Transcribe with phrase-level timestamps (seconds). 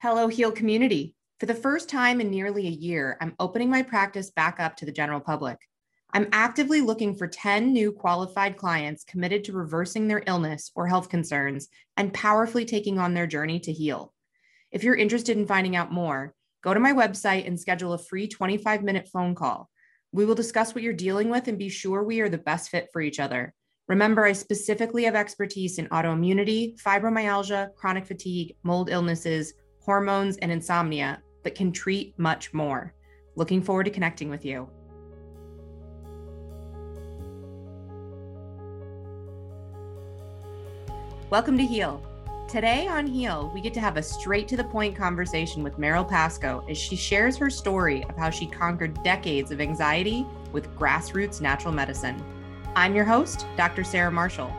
[0.00, 1.16] Hello, Heal community.
[1.40, 4.86] For the first time in nearly a year, I'm opening my practice back up to
[4.86, 5.58] the general public.
[6.12, 11.08] I'm actively looking for 10 new qualified clients committed to reversing their illness or health
[11.08, 11.66] concerns
[11.96, 14.14] and powerfully taking on their journey to heal.
[14.70, 18.28] If you're interested in finding out more, go to my website and schedule a free
[18.28, 19.68] 25 minute phone call.
[20.12, 22.88] We will discuss what you're dealing with and be sure we are the best fit
[22.92, 23.52] for each other.
[23.88, 29.54] Remember, I specifically have expertise in autoimmunity, fibromyalgia, chronic fatigue, mold illnesses,
[29.88, 32.92] hormones, and insomnia, but can treat much more.
[33.36, 34.68] Looking forward to connecting with you.
[41.30, 42.04] Welcome to Heal.
[42.50, 46.06] Today on Heal, we get to have a straight to the point conversation with Meryl
[46.06, 51.40] Pasco as she shares her story of how she conquered decades of anxiety with grassroots
[51.40, 52.22] natural medicine.
[52.76, 53.84] I'm your host, Dr.
[53.84, 54.52] Sarah Marshall.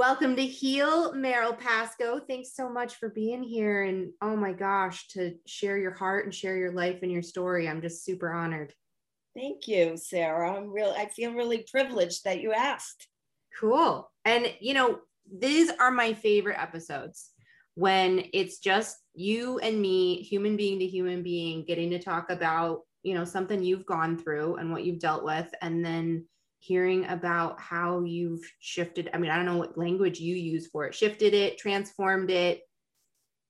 [0.00, 2.20] Welcome to Heal, Meryl Pasco.
[2.26, 3.82] Thanks so much for being here.
[3.82, 7.68] And oh my gosh, to share your heart and share your life and your story.
[7.68, 8.72] I'm just super honored.
[9.36, 10.56] Thank you, Sarah.
[10.56, 13.08] I'm real I feel really privileged that you asked.
[13.60, 14.10] Cool.
[14.24, 17.32] And you know, these are my favorite episodes
[17.74, 22.84] when it's just you and me, human being to human being, getting to talk about,
[23.02, 26.24] you know, something you've gone through and what you've dealt with, and then
[26.60, 29.10] hearing about how you've shifted.
[29.12, 32.60] I mean, I don't know what language you use for it, shifted it, transformed it,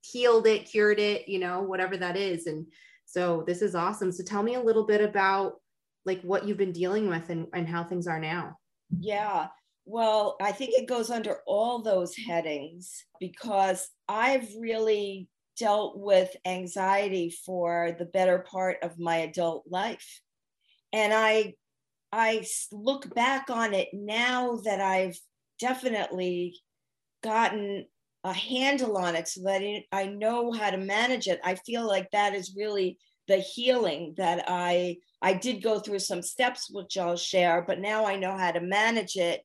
[0.00, 2.46] healed it, cured it, you know, whatever that is.
[2.46, 2.66] And
[3.04, 4.12] so this is awesome.
[4.12, 5.54] So tell me a little bit about
[6.06, 8.56] like what you've been dealing with and, and how things are now.
[8.98, 9.48] Yeah.
[9.84, 17.34] Well, I think it goes under all those headings because I've really dealt with anxiety
[17.44, 20.20] for the better part of my adult life.
[20.92, 21.54] And I
[22.12, 25.18] I look back on it now that I've
[25.58, 26.58] definitely
[27.22, 27.86] gotten
[28.24, 31.40] a handle on it so that I know how to manage it.
[31.44, 32.98] I feel like that is really
[33.28, 38.04] the healing that I I did go through some steps which I'll share, but now
[38.06, 39.42] I know how to manage it.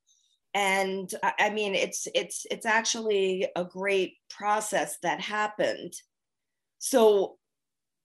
[0.53, 5.93] And I mean, it's it's it's actually a great process that happened.
[6.79, 7.37] So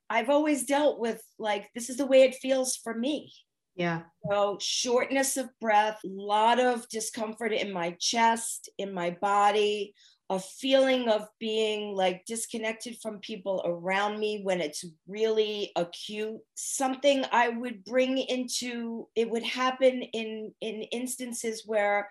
[0.08, 3.32] I've always dealt with like this is the way it feels for me.
[3.80, 4.02] Yeah.
[4.30, 9.94] So shortness of breath, a lot of discomfort in my chest, in my body,
[10.28, 17.24] a feeling of being like disconnected from people around me when it's really acute something
[17.32, 22.08] i would bring into it would happen in in instances where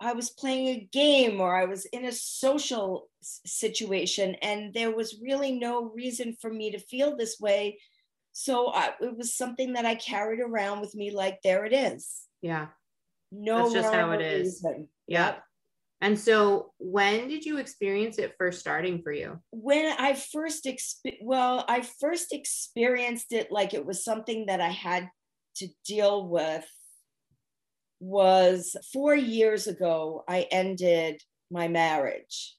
[0.00, 5.20] i was playing a game or i was in a social situation and there was
[5.22, 7.78] really no reason for me to feel this way
[8.32, 12.22] so I, it was something that i carried around with me like there it is
[12.40, 12.68] yeah
[13.30, 14.88] no that's just how it is reason.
[15.06, 15.42] yep
[16.02, 19.38] and so, when did you experience it first starting for you?
[19.52, 24.70] When I first, exp- well, I first experienced it like it was something that I
[24.70, 25.08] had
[25.58, 26.66] to deal with.
[28.00, 31.22] Was four years ago, I ended
[31.52, 32.56] my marriage.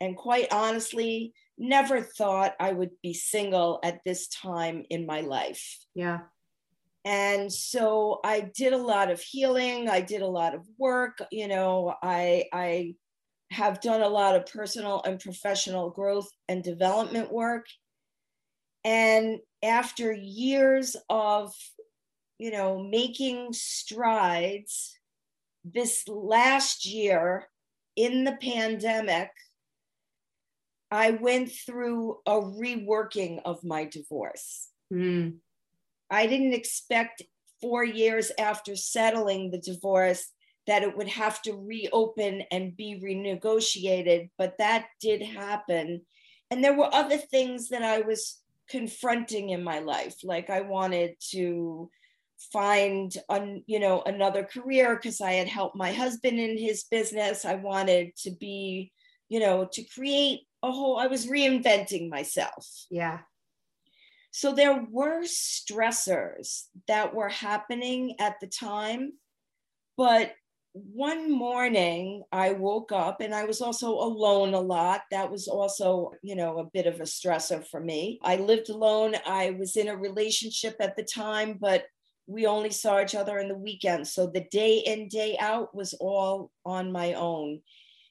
[0.00, 5.78] And quite honestly, never thought I would be single at this time in my life.
[5.94, 6.20] Yeah.
[7.04, 9.88] And so I did a lot of healing.
[9.88, 11.22] I did a lot of work.
[11.30, 12.94] You know, I, I
[13.50, 17.66] have done a lot of personal and professional growth and development work.
[18.84, 21.54] And after years of,
[22.38, 24.96] you know, making strides,
[25.64, 27.46] this last year
[27.96, 29.30] in the pandemic,
[30.90, 34.68] I went through a reworking of my divorce.
[34.92, 35.36] Mm.
[36.10, 37.22] I didn't expect
[37.60, 40.26] four years after settling the divorce
[40.66, 46.02] that it would have to reopen and be renegotiated, but that did happen.
[46.50, 51.14] And there were other things that I was confronting in my life, like I wanted
[51.30, 51.90] to
[52.52, 57.44] find an, you know another career because I had helped my husband in his business.
[57.44, 58.92] I wanted to be,
[59.28, 60.98] you know, to create a whole.
[60.98, 62.66] I was reinventing myself.
[62.90, 63.20] Yeah.
[64.32, 69.14] So there were stressors that were happening at the time.
[69.96, 70.32] But
[70.72, 75.02] one morning I woke up and I was also alone a lot.
[75.10, 78.20] That was also, you know, a bit of a stressor for me.
[78.22, 79.16] I lived alone.
[79.26, 81.84] I was in a relationship at the time, but
[82.28, 84.06] we only saw each other in the weekend.
[84.06, 87.62] So the day in, day out was all on my own.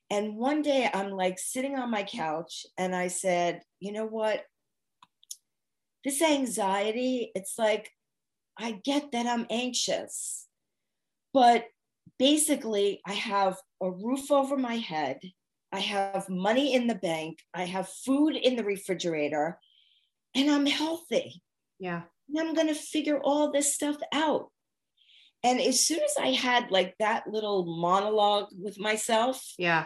[0.10, 4.44] And one day I'm like sitting on my couch and I said, you know what?
[6.04, 7.92] this anxiety, it's like,
[8.58, 10.48] I get that I'm anxious,
[11.34, 11.66] but
[12.18, 15.20] basically, I have a roof over my head.
[15.72, 17.40] I have money in the bank.
[17.54, 19.60] I have food in the refrigerator
[20.36, 21.42] and I'm healthy.
[21.80, 22.02] Yeah.
[22.28, 24.48] And I'm going to figure all this stuff out.
[25.44, 29.86] And as soon as I had like that little monologue with myself, yeah,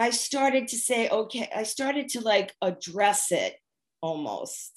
[0.00, 3.56] I started to say, okay, I started to like address it
[4.00, 4.72] almost.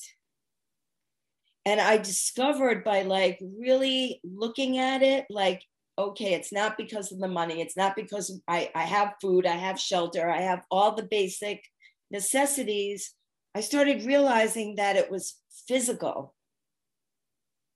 [1.65, 5.63] And I discovered by like really looking at it, like,
[5.97, 7.61] okay, it's not because of the money.
[7.61, 11.63] It's not because I, I have food, I have shelter, I have all the basic
[12.11, 13.13] necessities.
[13.55, 16.35] I started realizing that it was physical.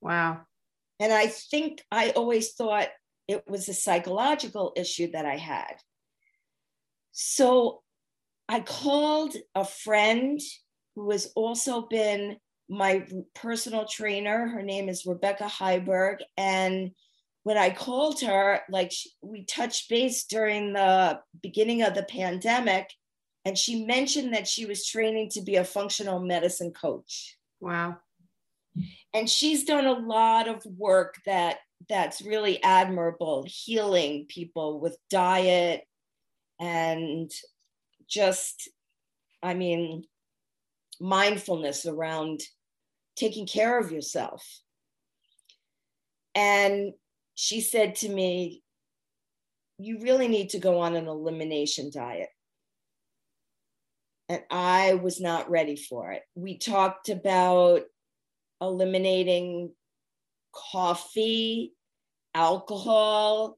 [0.02, 0.42] Wow.
[1.00, 2.90] And I think I always thought
[3.30, 5.76] it was a psychological issue that I had.
[7.20, 7.82] So
[8.48, 10.40] I called a friend
[10.96, 12.38] who has also been
[12.70, 14.48] my personal trainer.
[14.48, 16.18] Her name is Rebecca Heiberg.
[16.38, 16.92] And
[17.42, 18.92] when I called her, like
[19.24, 22.94] we touched base during the beginning of the pandemic,
[23.46, 27.36] and she mentioned that she was training to be a functional medicine coach.
[27.60, 27.98] Wow
[29.14, 31.58] and she's done a lot of work that
[31.90, 35.84] that's really admirable healing people with diet
[36.60, 37.32] and
[38.08, 38.70] just
[39.44, 40.04] i mean
[41.00, 42.42] mindfulness around
[43.16, 44.46] taking care of yourself.
[46.36, 46.94] And
[47.34, 48.62] she said to me
[49.80, 52.30] you really need to go on an elimination diet.
[54.30, 56.24] And i was not ready for it.
[56.36, 57.84] We talked about
[58.60, 59.72] eliminating
[60.52, 61.74] coffee,
[62.34, 63.57] alcohol,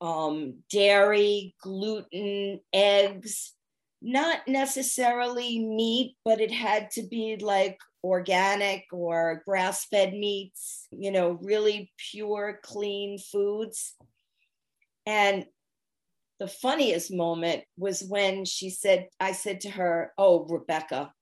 [0.00, 3.54] um, dairy, gluten, eggs,
[4.00, 11.10] not necessarily meat, but it had to be like organic or grass fed meats, you
[11.10, 13.94] know, really pure, clean foods.
[15.06, 15.46] And
[16.38, 21.12] the funniest moment was when she said, I said to her, Oh, Rebecca,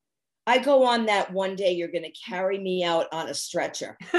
[0.46, 3.96] I go on that one day, you're going to carry me out on a stretcher.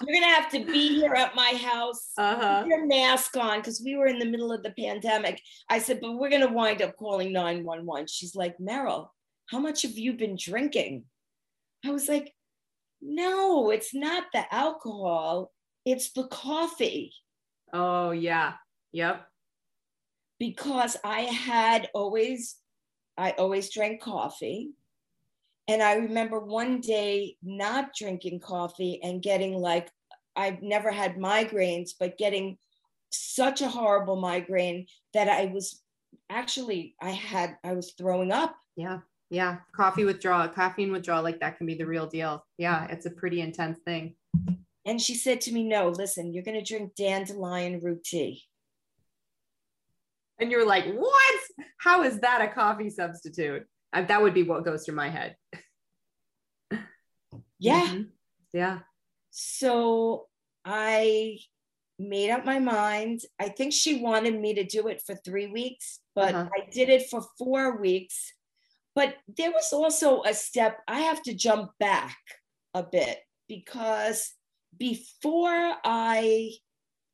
[0.00, 2.64] you're going to have to be here at my house, uh-huh.
[2.66, 5.42] your mask on, because we were in the middle of the pandemic.
[5.68, 8.06] I said, but we're going to wind up calling 911.
[8.06, 9.08] She's like, Meryl,
[9.46, 11.04] how much have you been drinking?
[11.84, 12.32] I was like,
[13.00, 15.52] no, it's not the alcohol,
[15.84, 17.12] it's the coffee.
[17.72, 18.54] Oh, yeah.
[18.92, 19.26] Yep.
[20.38, 22.56] Because I had always
[23.18, 24.70] I always drank coffee.
[25.68, 29.90] And I remember one day not drinking coffee and getting like,
[30.34, 32.56] I've never had migraines, but getting
[33.10, 35.82] such a horrible migraine that I was
[36.30, 38.56] actually, I had, I was throwing up.
[38.76, 39.00] Yeah.
[39.30, 39.58] Yeah.
[39.76, 42.46] Coffee withdrawal, caffeine withdrawal, like that can be the real deal.
[42.56, 42.86] Yeah.
[42.86, 44.14] It's a pretty intense thing.
[44.86, 48.44] And she said to me, No, listen, you're going to drink dandelion root tea.
[50.40, 51.40] And you're like, What?
[51.78, 53.66] How is that a coffee substitute?
[53.92, 55.36] I, that would be what goes through my head.
[57.58, 57.86] yeah.
[57.86, 58.02] Mm-hmm.
[58.52, 58.80] Yeah.
[59.30, 60.26] So
[60.64, 61.38] I
[61.98, 63.20] made up my mind.
[63.38, 66.48] I think she wanted me to do it for three weeks, but uh-huh.
[66.54, 68.32] I did it for four weeks.
[68.94, 72.16] But there was also a step, I have to jump back
[72.74, 73.18] a bit
[73.48, 74.32] because
[74.76, 76.52] before I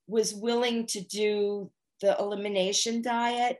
[0.07, 1.71] was willing to do
[2.01, 3.59] the elimination diet,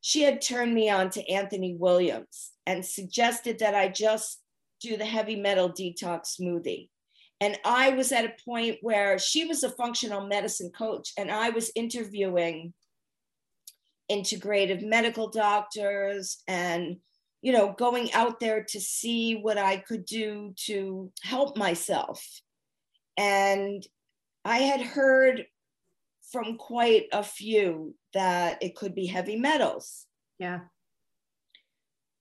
[0.00, 4.40] she had turned me on to Anthony Williams and suggested that I just
[4.80, 6.88] do the heavy metal detox smoothie.
[7.40, 11.50] And I was at a point where she was a functional medicine coach, and I
[11.50, 12.74] was interviewing
[14.10, 16.96] integrative medical doctors and
[17.42, 22.24] you know going out there to see what i could do to help myself
[23.18, 23.86] and
[24.44, 25.44] i had heard
[26.32, 30.06] from quite a few that it could be heavy metals.
[30.38, 30.60] Yeah.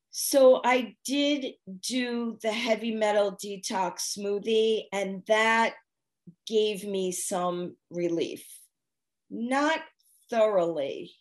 [0.10, 5.76] So I did do the heavy metal detox smoothie, and that
[6.48, 8.46] gave me some relief.
[9.30, 9.80] Not
[10.30, 11.12] thoroughly,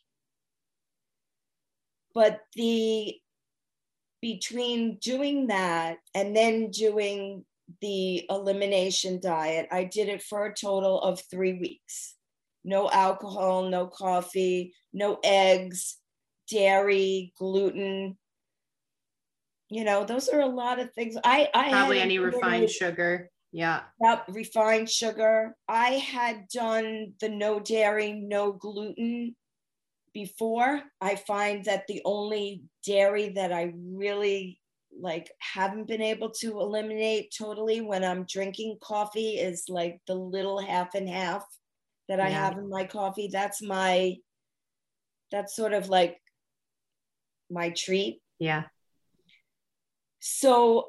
[2.15, 3.17] but the
[4.23, 7.45] between doing that and then doing
[7.81, 12.16] the elimination diet, I did it for a total of three weeks
[12.67, 15.99] no alcohol, no coffee, no eggs,
[16.51, 18.19] dairy, gluten.
[19.71, 21.17] You know, those are a lot of things.
[21.25, 23.31] I, I probably any refined sugar.
[23.53, 23.83] Yeah.
[24.03, 25.57] Yep, refined sugar.
[25.69, 29.37] I had done the no dairy, no gluten
[30.13, 30.83] before.
[31.01, 34.61] I find that the only dairy that I really
[34.99, 40.59] like haven't been able to eliminate totally when I'm drinking coffee is like the little
[40.59, 41.45] half and half
[42.09, 43.29] that I have in my coffee.
[43.33, 44.17] That's my,
[45.33, 46.19] that's sort of like
[47.51, 48.21] my treat.
[48.39, 48.65] Yeah.
[50.21, 50.89] So,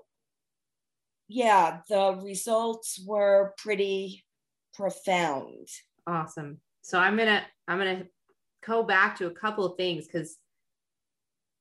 [1.27, 4.23] yeah, the results were pretty
[4.73, 5.67] profound.
[6.05, 6.59] Awesome.
[6.81, 8.05] So I'm gonna I'm gonna
[8.65, 10.37] go back to a couple of things because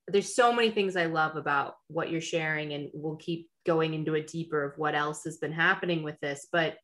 [0.09, 4.15] there's so many things I love about what you're sharing, and we'll keep going into
[4.15, 6.47] it deeper of what else has been happening with this.
[6.53, 6.77] But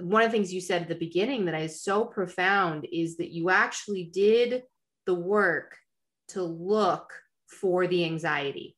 [0.00, 3.30] one of the things you said at the beginning that is so profound is that
[3.30, 4.62] you actually did
[5.06, 5.76] the work
[6.28, 7.12] to look
[7.46, 8.76] for the anxiety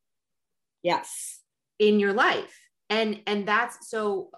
[0.83, 1.41] yes
[1.79, 2.59] in your life
[2.91, 4.31] and and that's so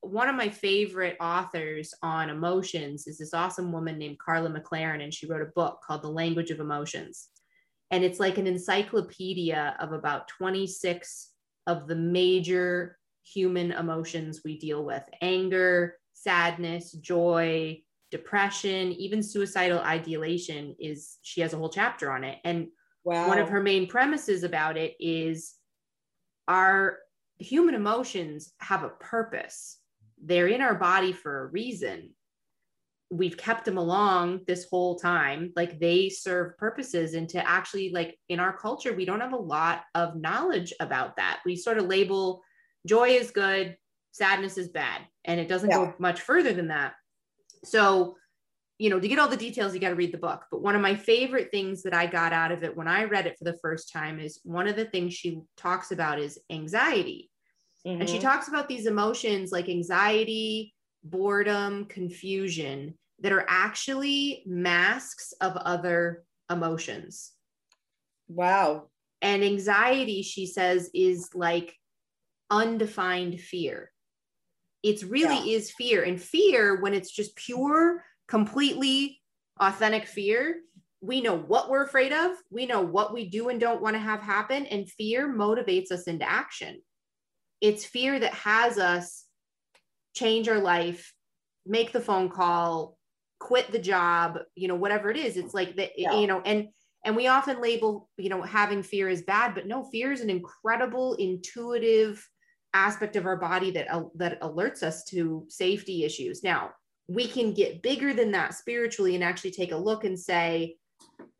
[0.00, 5.12] one of my favorite authors on emotions is this awesome woman named Karla McLaren, and
[5.12, 7.28] she wrote a book called The Language of Emotions.
[7.90, 11.32] And it's like an encyclopedia of about 26
[11.66, 20.74] of the major human emotions we deal with anger, sadness, joy, depression, even suicidal ideation
[20.78, 22.38] is she has a whole chapter on it.
[22.44, 22.68] And
[23.04, 23.28] wow.
[23.28, 25.54] one of her main premises about it is
[26.46, 26.98] our
[27.38, 29.78] human emotions have a purpose.
[30.22, 32.10] They're in our body for a reason.
[33.10, 35.52] We've kept them along this whole time.
[35.54, 37.14] Like they serve purposes.
[37.14, 41.16] And to actually, like in our culture, we don't have a lot of knowledge about
[41.16, 41.40] that.
[41.46, 42.42] We sort of label
[42.86, 43.76] joy is good,
[44.12, 45.02] sadness is bad.
[45.24, 45.76] And it doesn't yeah.
[45.76, 46.94] go much further than that.
[47.64, 48.16] So,
[48.78, 50.44] you know, to get all the details, you got to read the book.
[50.50, 53.26] But one of my favorite things that I got out of it when I read
[53.26, 57.30] it for the first time is one of the things she talks about is anxiety.
[57.86, 58.00] Mm-hmm.
[58.00, 58.26] And she mm-hmm.
[58.26, 67.32] talks about these emotions like anxiety, boredom, confusion that are actually masks of other emotions.
[68.28, 68.88] Wow.
[69.22, 71.74] And anxiety, she says, is like
[72.50, 73.90] undefined fear.
[74.82, 75.56] It's really yeah.
[75.56, 76.02] is fear.
[76.04, 79.20] And fear, when it's just pure, completely
[79.60, 80.60] authentic fear,
[81.00, 82.32] we know what we're afraid of.
[82.50, 84.66] We know what we do and don't want to have happen.
[84.66, 86.80] And fear motivates us into action.
[87.60, 89.24] It's fear that has us
[90.14, 91.12] change our life,
[91.66, 92.96] make the phone call,
[93.38, 95.36] quit the job, you know, whatever it is.
[95.36, 96.18] It's like that, yeah.
[96.18, 96.68] you know, and
[97.04, 100.30] and we often label, you know, having fear as bad, but no, fear is an
[100.30, 102.28] incredible, intuitive
[102.74, 106.42] aspect of our body that that alerts us to safety issues.
[106.42, 106.70] Now,
[107.08, 110.76] we can get bigger than that spiritually and actually take a look and say,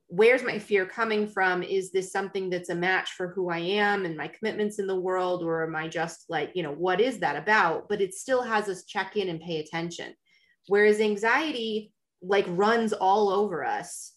[0.06, 1.62] where's my fear coming from?
[1.62, 4.98] Is this something that's a match for who I am and my commitments in the
[4.98, 5.42] world?
[5.42, 7.88] Or am I just like, you know, what is that about?
[7.90, 10.14] But it still has us check in and pay attention.
[10.68, 11.92] Whereas anxiety
[12.22, 14.14] like runs all over us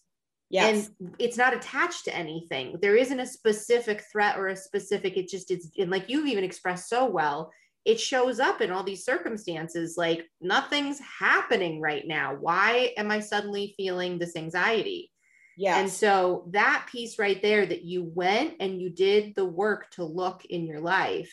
[0.52, 0.90] Yes.
[1.00, 2.76] And it's not attached to anything.
[2.82, 6.44] There isn't a specific threat or a specific, it just it's and like you've even
[6.44, 7.50] expressed so well,
[7.86, 12.36] it shows up in all these circumstances like nothing's happening right now.
[12.38, 15.10] Why am I suddenly feeling this anxiety?
[15.56, 15.78] Yeah.
[15.78, 20.04] And so that piece right there that you went and you did the work to
[20.04, 21.32] look in your life.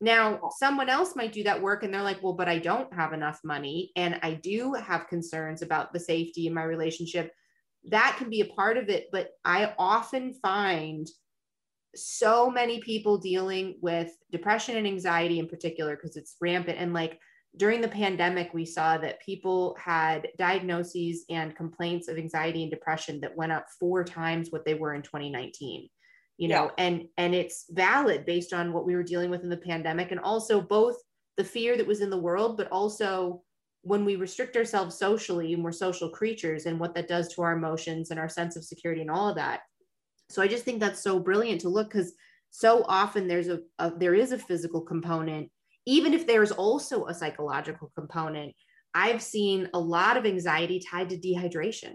[0.00, 3.12] Now, someone else might do that work and they're like, well, but I don't have
[3.12, 7.32] enough money and I do have concerns about the safety in my relationship
[7.86, 9.06] that can be a part of it.
[9.12, 11.06] But I often find
[11.94, 16.78] so many people dealing with depression and anxiety in particular because it's rampant.
[16.78, 17.18] And like
[17.56, 23.20] during the pandemic, we saw that people had diagnoses and complaints of anxiety and depression
[23.20, 25.88] that went up four times what they were in 2019
[26.38, 26.84] you know yeah.
[26.84, 30.20] and and it's valid based on what we were dealing with in the pandemic and
[30.20, 30.96] also both
[31.36, 33.42] the fear that was in the world but also
[33.86, 37.56] when we restrict ourselves socially and we're social creatures and what that does to our
[37.56, 39.60] emotions and our sense of security and all of that.
[40.28, 42.12] So i just think that's so brilliant to look because
[42.50, 45.50] so often there's a, a, there is a physical component.
[45.86, 48.54] Even if there's also a psychological component
[48.92, 51.94] i've seen a lot of anxiety tied to dehydration.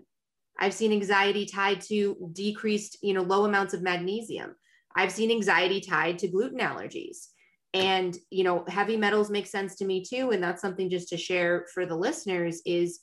[0.59, 4.55] I've seen anxiety tied to decreased you know low amounts of magnesium.
[4.95, 7.27] I've seen anxiety tied to gluten allergies
[7.73, 10.31] and you know heavy metals make sense to me too.
[10.31, 13.01] And that's something just to share for the listeners is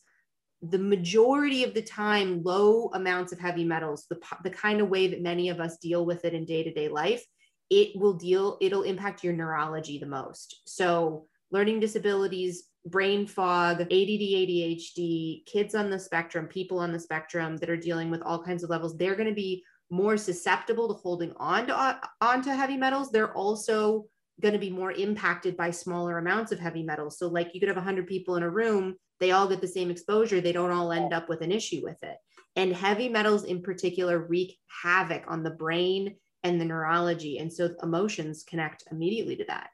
[0.62, 5.06] the majority of the time low amounts of heavy metals the, the kind of way
[5.06, 7.24] that many of us deal with it in day-to-day life
[7.70, 10.62] it will deal it'll impact your neurology the most.
[10.66, 17.56] So learning disabilities brain fog add adhd kids on the spectrum people on the spectrum
[17.58, 20.94] that are dealing with all kinds of levels they're going to be more susceptible to
[20.94, 23.10] holding on to onto heavy metals.
[23.10, 24.06] They're also
[24.40, 27.18] going to be more impacted by smaller amounts of heavy metals.
[27.18, 29.90] So, like you could have 100 people in a room, they all get the same
[29.90, 32.16] exposure, they don't all end up with an issue with it.
[32.56, 37.38] And heavy metals in particular wreak havoc on the brain and the neurology.
[37.38, 39.70] And so, emotions connect immediately to that.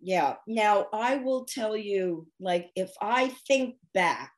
[0.00, 0.34] Yeah.
[0.46, 4.32] Now I will tell you, like, if I think back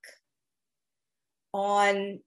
[1.53, 2.21] on,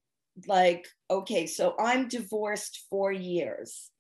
[0.48, 3.92] like, okay, so I'm divorced four years.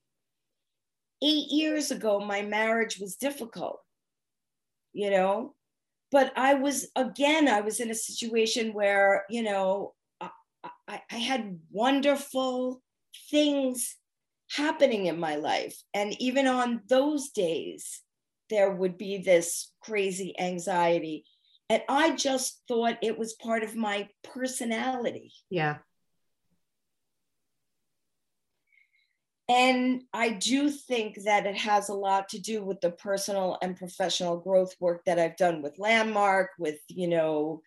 [1.21, 3.79] Eight years ago, my marriage was difficult,
[4.93, 5.53] you know,
[6.11, 10.29] but I was, again, I was in a situation where, you know, I,
[10.87, 12.81] I, I had wonderful
[13.29, 13.97] things
[14.51, 15.77] happening in my life.
[15.93, 18.01] And even on those days,
[18.49, 21.25] there would be this crazy anxiety.
[21.69, 25.31] And I just thought it was part of my personality.
[25.51, 25.77] Yeah.
[29.49, 33.75] And I do think that it has a lot to do with the personal and
[33.75, 37.61] professional growth work that I've done with Landmark, with, you know,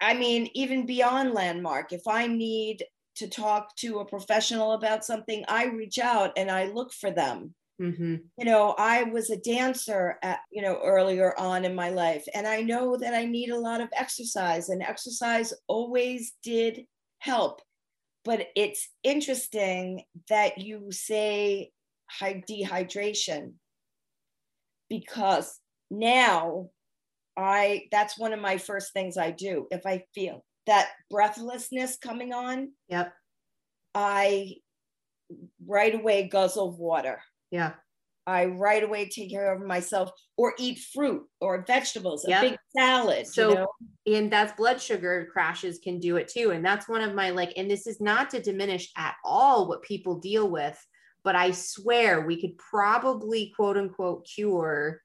[0.00, 2.84] I mean, even beyond Landmark, if I need
[3.16, 7.54] to talk to a professional about something, I reach out and I look for them.
[7.80, 8.16] Mm-hmm.
[8.36, 12.44] You know, I was a dancer at, you know, earlier on in my life, and
[12.44, 16.86] I know that I need a lot of exercise, and exercise always did
[17.20, 17.60] help.
[18.28, 21.70] But it's interesting that you say
[22.20, 23.54] dehydration
[24.90, 25.58] because
[25.90, 26.68] now
[27.38, 29.66] I that's one of my first things I do.
[29.70, 33.14] If I feel that breathlessness coming on, yep.
[33.94, 34.56] I
[35.66, 37.22] right away guzzle water.
[37.50, 37.72] Yeah.
[38.28, 43.26] I right away take care of myself or eat fruit or vegetables, a big salad.
[43.26, 43.68] So, you know?
[44.06, 46.50] and that's blood sugar crashes can do it too.
[46.50, 49.82] And that's one of my like, and this is not to diminish at all what
[49.82, 50.78] people deal with,
[51.24, 55.00] but I swear we could probably quote unquote cure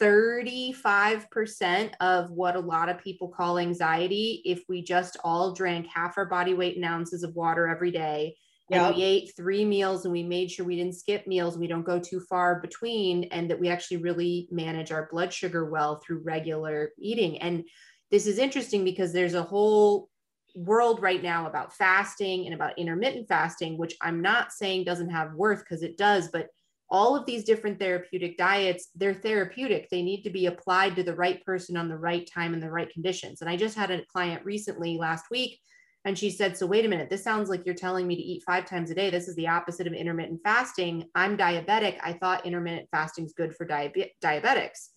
[0.00, 6.18] 35% of what a lot of people call anxiety if we just all drank half
[6.18, 8.36] our body weight in ounces of water every day
[8.72, 11.84] and we ate three meals and we made sure we didn't skip meals we don't
[11.84, 16.22] go too far between and that we actually really manage our blood sugar well through
[16.24, 17.38] regular eating.
[17.38, 17.64] And
[18.10, 20.08] this is interesting because there's a whole
[20.54, 25.32] world right now about fasting and about intermittent fasting which i'm not saying doesn't have
[25.32, 26.48] worth because it does but
[26.92, 29.88] all of these different therapeutic diets they're therapeutic.
[29.88, 32.70] They need to be applied to the right person on the right time and the
[32.70, 33.40] right conditions.
[33.40, 35.58] And i just had a client recently last week
[36.04, 38.42] and she said, So wait a minute, this sounds like you're telling me to eat
[38.44, 39.10] five times a day.
[39.10, 41.04] This is the opposite of intermittent fasting.
[41.14, 41.98] I'm diabetic.
[42.02, 44.88] I thought intermittent fasting is good for diabe- diabetics.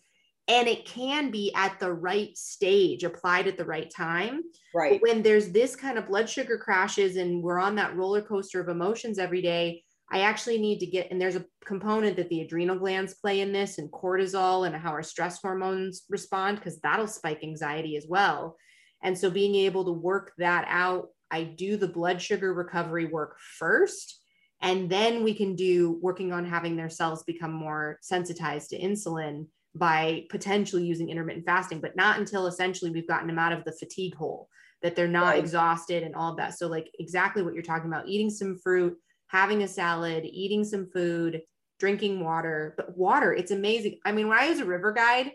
[0.48, 4.42] And it can be at the right stage, applied at the right time.
[4.76, 4.94] Right.
[4.94, 8.60] But when there's this kind of blood sugar crashes and we're on that roller coaster
[8.60, 12.42] of emotions every day, I actually need to get, and there's a component that the
[12.42, 17.08] adrenal glands play in this and cortisol and how our stress hormones respond, because that'll
[17.08, 18.56] spike anxiety as well.
[19.04, 23.38] And so being able to work that out, I do the blood sugar recovery work
[23.58, 24.22] first.
[24.62, 29.48] And then we can do working on having their cells become more sensitized to insulin
[29.76, 33.74] by potentially using intermittent fasting, but not until essentially we've gotten them out of the
[33.74, 34.48] fatigue hole,
[34.82, 35.40] that they're not right.
[35.40, 36.58] exhausted and all of that.
[36.58, 40.90] So, like exactly what you're talking about eating some fruit, having a salad, eating some
[40.92, 41.42] food,
[41.80, 42.74] drinking water.
[42.78, 44.00] But water, it's amazing.
[44.06, 45.32] I mean, when I was a river guide,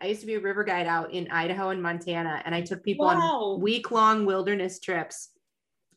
[0.00, 2.82] I used to be a river guide out in Idaho and Montana, and I took
[2.82, 3.16] people wow.
[3.16, 5.30] on week long wilderness trips.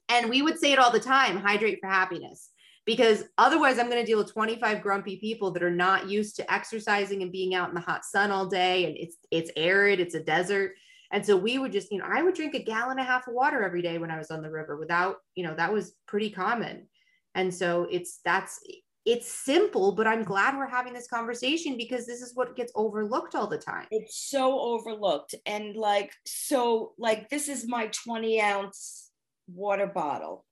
[0.09, 2.51] And we would say it all the time hydrate for happiness.
[2.85, 6.53] Because otherwise, I'm going to deal with 25 grumpy people that are not used to
[6.53, 8.85] exercising and being out in the hot sun all day.
[8.85, 10.71] And it's it's arid, it's a desert.
[11.11, 13.27] And so we would just, you know, I would drink a gallon and a half
[13.27, 15.95] of water every day when I was on the river without, you know, that was
[16.05, 16.87] pretty common.
[17.35, 18.59] And so it's that's
[19.07, 23.35] it's simple, but I'm glad we're having this conversation because this is what gets overlooked
[23.35, 23.87] all the time.
[23.89, 25.33] It's so overlooked.
[25.45, 29.09] And like, so, like, this is my 20 ounce
[29.47, 30.43] water bottle.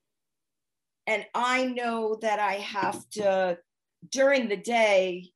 [1.05, 3.57] And I know that I have to,
[4.09, 5.31] during the day,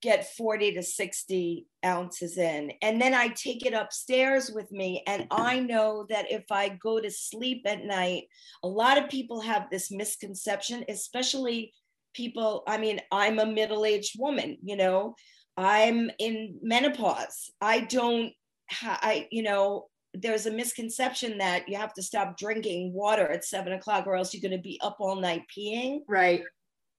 [0.00, 2.72] get 40 to 60 ounces in.
[2.80, 5.02] And then I take it upstairs with me.
[5.06, 8.24] And I know that if I go to sleep at night,
[8.64, 11.74] a lot of people have this misconception, especially
[12.14, 15.14] people i mean i'm a middle-aged woman you know
[15.56, 17.50] i'm in menopause.
[17.60, 18.32] I don't
[18.70, 23.44] ha- i you know there's a misconception that you have to stop drinking water at
[23.44, 26.00] seven o'clock or else you're going to be up all night peeing.
[26.06, 26.42] Right.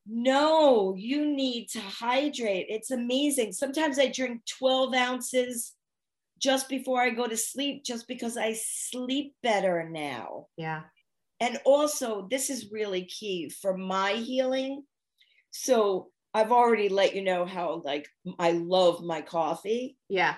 [0.08, 2.67] No you need to hydrate.
[2.69, 3.52] It's amazing.
[3.54, 5.73] Sometimes i drink 12 ounces
[6.39, 10.47] just before i go to sleep just because i sleep better now.
[10.58, 10.82] Yeah.
[11.39, 14.84] And also this is really key for my healing
[15.54, 18.08] so I've already let you know how like
[18.39, 19.98] I love my coffee.
[20.10, 20.36] Yeah.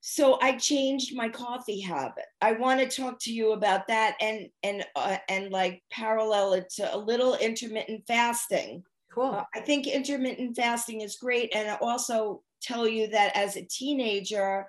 [0.00, 2.24] So I changed my coffee habit.
[2.40, 6.70] I want to talk to you about that and and uh, and like parallel it
[6.76, 8.84] to a little intermittent fasting.
[9.12, 9.24] Cool.
[9.24, 13.64] Uh, I think intermittent fasting is great and I also tell you that as a
[13.64, 14.66] teenager,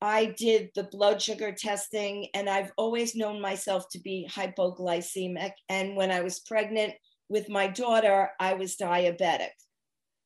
[0.00, 5.52] I did the blood sugar testing, and I've always known myself to be hypoglycemic.
[5.68, 6.94] And when I was pregnant
[7.30, 9.54] with my daughter, I was diabetic.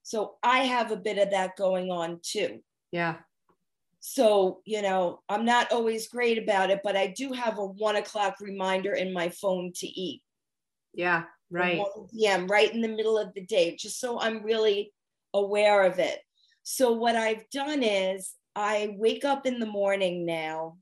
[0.02, 2.60] So I have a bit of that going on too.
[2.90, 3.16] Yeah.
[4.00, 7.96] So, you know, I'm not always great about it, but I do have a one
[7.96, 10.22] o'clock reminder in my phone to eat.
[10.92, 11.82] Yeah, right.
[12.12, 14.92] Yeah, right in the middle of the day, just so I'm really
[15.32, 16.20] aware of it.
[16.64, 20.76] So, what I've done is I wake up in the morning now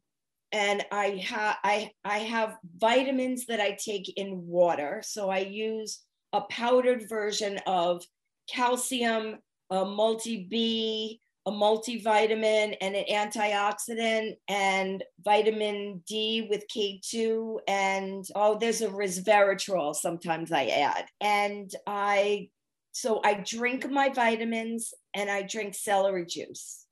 [0.52, 5.02] and I have I I have vitamins that I take in water.
[5.04, 6.00] So I use
[6.32, 8.04] a powdered version of
[8.48, 9.38] calcium,
[9.70, 17.58] a multi B, a multivitamin, and an antioxidant, and vitamin D with K2.
[17.66, 21.06] And oh, there's a resveratrol sometimes I add.
[21.20, 22.50] And I,
[22.92, 26.86] so I drink my vitamins and I drink celery juice.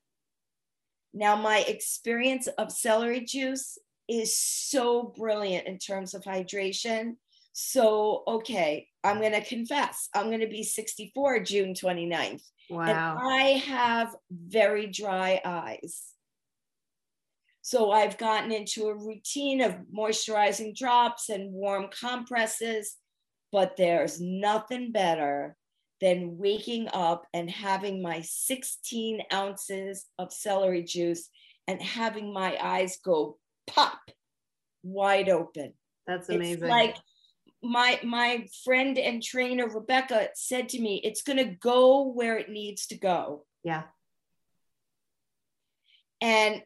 [1.13, 3.77] Now, my experience of celery juice
[4.07, 7.15] is so brilliant in terms of hydration.
[7.53, 12.43] So, okay, I'm going to confess, I'm going to be 64 June 29th.
[12.69, 12.85] Wow.
[12.85, 16.03] And I have very dry eyes.
[17.61, 22.95] So I've gotten into a routine of moisturizing drops and warm compresses,
[23.51, 25.55] but there's nothing better
[25.99, 31.29] than waking up and having my 16 ounces of celery juice
[31.67, 33.37] and having my eyes go
[33.67, 33.99] pop
[34.81, 35.73] wide open.
[36.07, 36.53] That's amazing.
[36.53, 36.95] It's like
[37.63, 42.49] my my friend and trainer Rebecca said to me, it's going to go where it
[42.49, 43.45] needs to go.
[43.63, 43.83] Yeah.
[46.21, 46.61] And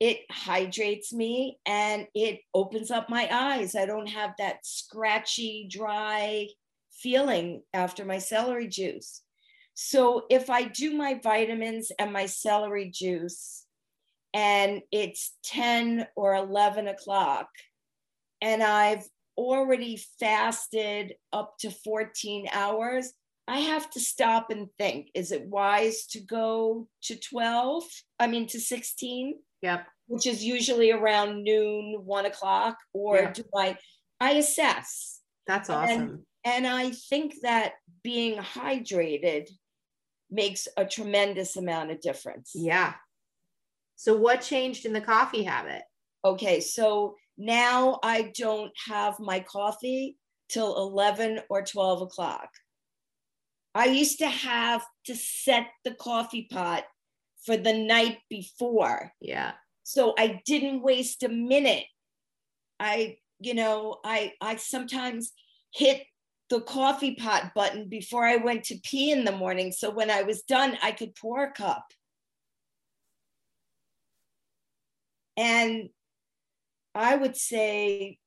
[0.00, 3.74] it hydrates me and it opens up my eyes.
[3.74, 6.48] I don't have that scratchy, dry
[6.92, 9.22] feeling after my celery juice.
[9.74, 13.64] So if I do my vitamins and my celery juice
[14.34, 17.48] and it's 10 or 11 o'clock
[18.40, 19.04] and I've
[19.38, 23.12] already fasted up to 14 hours,
[23.46, 27.84] I have to stop and think is it wise to go to 12?
[28.18, 29.38] I mean, to 16?
[29.62, 29.86] Yep.
[30.08, 33.76] Which is usually around noon, one o'clock, or do I?
[34.20, 35.20] I assess.
[35.46, 36.00] That's awesome.
[36.00, 37.72] And and I think that
[38.02, 39.48] being hydrated
[40.30, 42.52] makes a tremendous amount of difference.
[42.54, 42.94] Yeah.
[43.96, 45.82] So, what changed in the coffee habit?
[46.24, 46.60] Okay.
[46.60, 50.16] So now I don't have my coffee
[50.48, 52.50] till 11 or 12 o'clock.
[53.74, 56.84] I used to have to set the coffee pot
[57.44, 59.12] for the night before.
[59.20, 59.52] Yeah.
[59.84, 61.84] So I didn't waste a minute.
[62.80, 65.32] I, you know, I I sometimes
[65.72, 66.02] hit
[66.50, 69.70] the coffee pot button before I went to pee in the morning.
[69.70, 71.84] So when I was done, I could pour a cup.
[75.36, 75.90] And
[76.98, 78.18] I would say,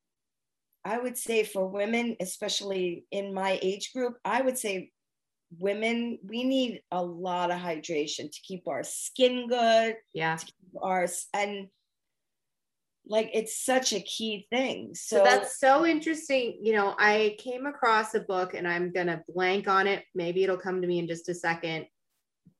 [0.85, 4.91] I would say for women, especially in my age group, I would say
[5.59, 9.97] women, we need a lot of hydration to keep our skin good.
[10.13, 10.37] Yeah.
[10.81, 11.67] our and
[13.05, 17.65] like it's such a key thing so, so, that's so interesting you know i came
[17.65, 21.07] across a book and i'm gonna blank on it maybe it'll come to me in
[21.07, 21.87] just a second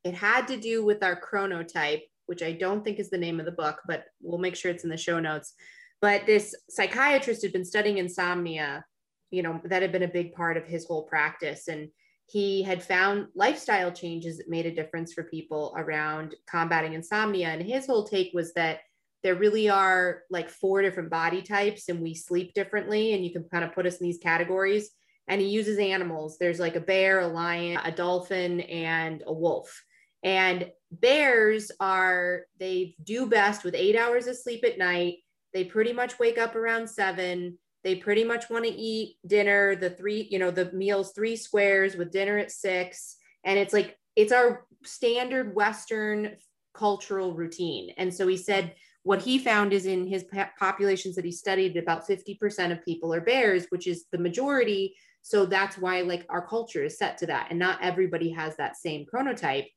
[0.04, 3.46] it had to do with our chronotype which i don't think is the name of
[3.46, 5.54] the book but we'll make sure it's in the show notes
[6.02, 8.84] but this psychiatrist had been studying insomnia
[9.32, 11.68] you know that had been a big part of his whole practice.
[11.68, 11.90] And
[12.28, 17.48] he had found lifestyle changes that made a difference for people around combating insomnia.
[17.48, 18.80] And his whole take was that
[19.24, 23.14] there really are like four different body types and we sleep differently.
[23.14, 24.92] And you can kind of put us in these categories.
[25.28, 26.38] And he uses animals.
[26.38, 29.84] There's like a bear a lion a dolphin and a wolf.
[30.24, 35.16] And bears are they do best with eight hours of sleep at night
[35.54, 39.90] they pretty much wake up around seven they pretty much want to eat dinner the
[39.90, 44.32] three you know the meals three squares with dinner at six and it's like it's
[44.32, 46.36] our standard western
[46.74, 50.26] cultural routine and so he said what he found is in his
[50.60, 54.96] populations that he studied, about 50% of people are bears, which is the majority.
[55.24, 57.48] So that's why like our culture is set to that.
[57.50, 59.68] And not everybody has that same chronotype.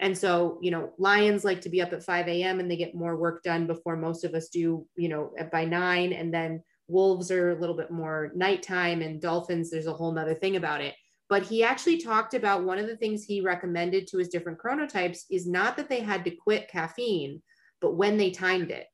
[0.00, 2.60] And so, you know, lions like to be up at 5 a.m.
[2.60, 6.12] and they get more work done before most of us do, you know, by nine.
[6.12, 10.34] And then wolves are a little bit more nighttime and dolphins, there's a whole nother
[10.34, 10.94] thing about it.
[11.28, 15.24] But he actually talked about one of the things he recommended to his different chronotypes
[15.30, 17.42] is not that they had to quit caffeine,
[17.80, 18.86] but when they timed it.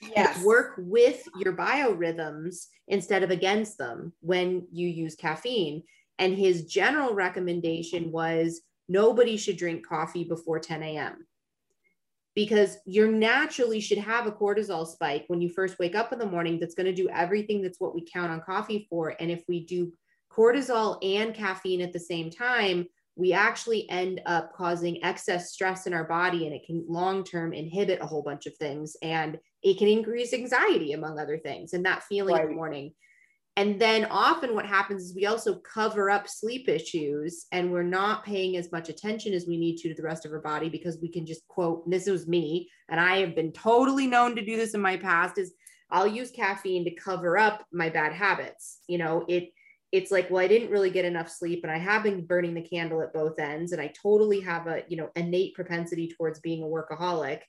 [0.00, 0.44] Yes.
[0.44, 5.82] Work with your biorhythms instead of against them when you use caffeine.
[6.20, 11.26] And his general recommendation was nobody should drink coffee before 10 a.m.
[12.34, 16.26] Because you naturally should have a cortisol spike when you first wake up in the
[16.26, 19.14] morning that's going to do everything that's what we count on coffee for.
[19.18, 19.92] And if we do
[20.32, 22.86] cortisol and caffeine at the same time,
[23.18, 27.52] we actually end up causing excess stress in our body and it can long term
[27.52, 31.84] inhibit a whole bunch of things and it can increase anxiety among other things and
[31.84, 32.44] that feeling right.
[32.44, 32.94] in the morning
[33.58, 38.24] and then often what happens is we also cover up sleep issues and we're not
[38.24, 41.00] paying as much attention as we need to to the rest of our body because
[41.02, 44.56] we can just quote, this was me, and I have been totally known to do
[44.56, 45.54] this in my past, is
[45.90, 48.78] I'll use caffeine to cover up my bad habits.
[48.86, 49.48] You know, it
[49.90, 52.62] it's like, well, I didn't really get enough sleep and I have been burning the
[52.62, 53.72] candle at both ends.
[53.72, 57.40] And I totally have a, you know, innate propensity towards being a workaholic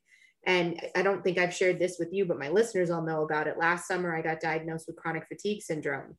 [0.46, 3.48] and I don't think I've shared this with you, but my listeners all know about
[3.48, 3.58] it.
[3.58, 6.16] Last summer, I got diagnosed with chronic fatigue syndrome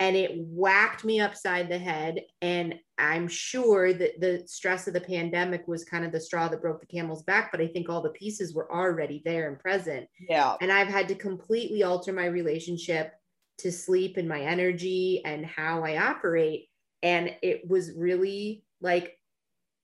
[0.00, 2.20] and it whacked me upside the head.
[2.40, 6.62] And I'm sure that the stress of the pandemic was kind of the straw that
[6.62, 10.06] broke the camel's back, but I think all the pieces were already there and present.
[10.28, 10.54] Yeah.
[10.60, 13.12] And I've had to completely alter my relationship
[13.58, 16.68] to sleep and my energy and how I operate.
[17.02, 19.17] And it was really like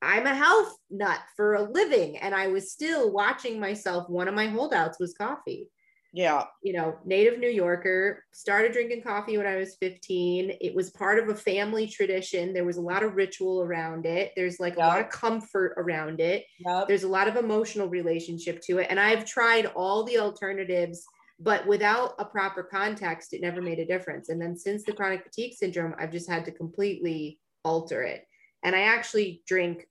[0.04, 2.18] I'm a health nut for a living.
[2.18, 4.08] And I was still watching myself.
[4.08, 5.68] One of my holdouts was coffee.
[6.14, 6.44] Yeah.
[6.62, 10.58] You know, native New Yorker, started drinking coffee when I was 15.
[10.60, 12.54] It was part of a family tradition.
[12.54, 14.32] There was a lot of ritual around it.
[14.36, 14.84] There's like yep.
[14.84, 16.44] a lot of comfort around it.
[16.60, 16.86] Yep.
[16.86, 18.86] There's a lot of emotional relationship to it.
[18.90, 21.04] And I've tried all the alternatives,
[21.40, 24.28] but without a proper context, it never made a difference.
[24.28, 28.24] And then since the chronic fatigue syndrome, I've just had to completely alter it.
[28.62, 29.88] And I actually drink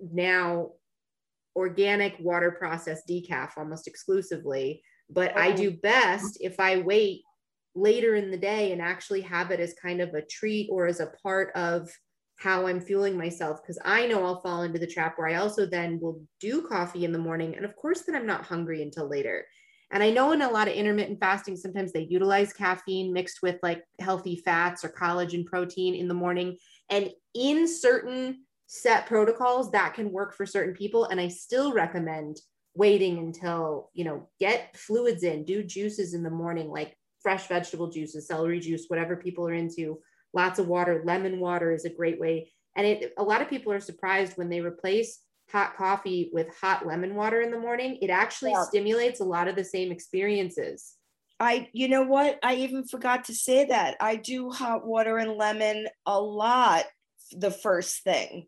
[0.00, 0.70] now
[1.54, 4.82] organic water processed decaf almost exclusively.
[5.08, 5.40] But oh.
[5.40, 7.22] I do best if I wait
[7.74, 11.00] later in the day and actually have it as kind of a treat or as
[11.00, 11.90] a part of
[12.36, 13.62] how I'm fueling myself.
[13.62, 17.04] Because I know I'll fall into the trap where I also then will do coffee
[17.04, 17.56] in the morning.
[17.56, 19.46] And of course, then I'm not hungry until later.
[19.92, 23.56] And I know in a lot of intermittent fasting, sometimes they utilize caffeine mixed with
[23.62, 26.56] like healthy fats or collagen protein in the morning.
[26.90, 32.40] And in certain set protocols that can work for certain people and i still recommend
[32.74, 37.88] waiting until you know get fluids in do juices in the morning like fresh vegetable
[37.88, 39.98] juices celery juice whatever people are into
[40.34, 43.72] lots of water lemon water is a great way and it a lot of people
[43.72, 45.20] are surprised when they replace
[45.52, 48.64] hot coffee with hot lemon water in the morning it actually yeah.
[48.64, 50.94] stimulates a lot of the same experiences
[51.38, 52.38] I, you know what?
[52.42, 53.96] I even forgot to say that.
[54.00, 56.86] I do hot water and lemon a lot
[57.32, 58.46] the first thing.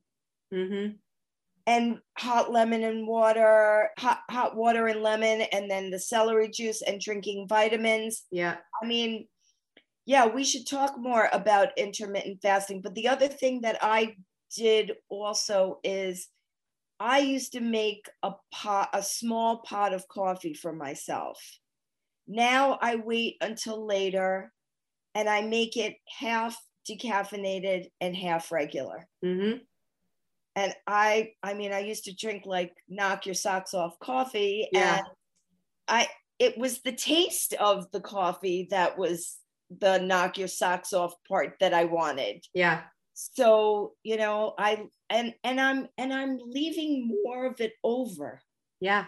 [0.53, 0.93] Mm-hmm.
[1.67, 6.81] And hot lemon and water, hot, hot water and lemon, and then the celery juice
[6.83, 8.25] and drinking vitamins.
[8.31, 8.57] Yeah.
[8.83, 9.27] I mean,
[10.07, 12.81] yeah, we should talk more about intermittent fasting.
[12.81, 14.17] But the other thing that I
[14.57, 16.29] did also is
[16.99, 21.39] I used to make a pot, a small pot of coffee for myself.
[22.27, 24.53] Now I wait until later
[25.15, 26.57] and I make it half
[26.89, 29.07] decaffeinated and half regular.
[29.23, 29.59] Mm-hmm
[30.59, 34.97] and i i mean i used to drink like knock your socks off coffee yeah.
[34.97, 35.07] and
[35.87, 36.07] i
[36.39, 39.39] it was the taste of the coffee that was
[39.81, 42.45] the knock your socks off part that i wanted.
[42.55, 42.83] Yeah.
[43.15, 48.41] So you know i and and i'm and i'm leaving more of it over.
[48.81, 49.07] Yeah.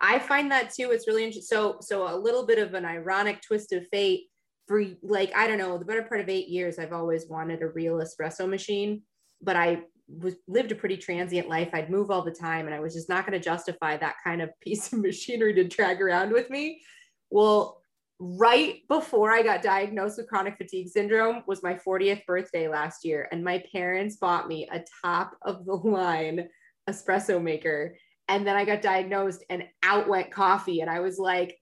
[0.00, 3.40] I find that too it's really interesting so so a little bit of an ironic
[3.40, 4.24] twist of fate
[4.66, 7.68] for like i don't know the better part of eight years i've always wanted a
[7.68, 9.02] real espresso machine
[9.40, 11.70] but i was lived a pretty transient life.
[11.72, 14.42] I'd move all the time and I was just not going to justify that kind
[14.42, 16.82] of piece of machinery to drag around with me.
[17.30, 17.82] Well,
[18.18, 23.28] right before I got diagnosed with chronic fatigue syndrome was my 40th birthday last year
[23.32, 26.48] and my parents bought me a top of the line
[26.88, 27.96] espresso maker
[28.28, 31.58] and then I got diagnosed and out went coffee and I was like,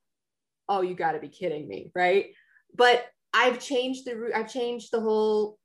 [0.68, 2.26] "Oh, you got to be kidding me." Right?
[2.74, 5.58] But I've changed the I've changed the whole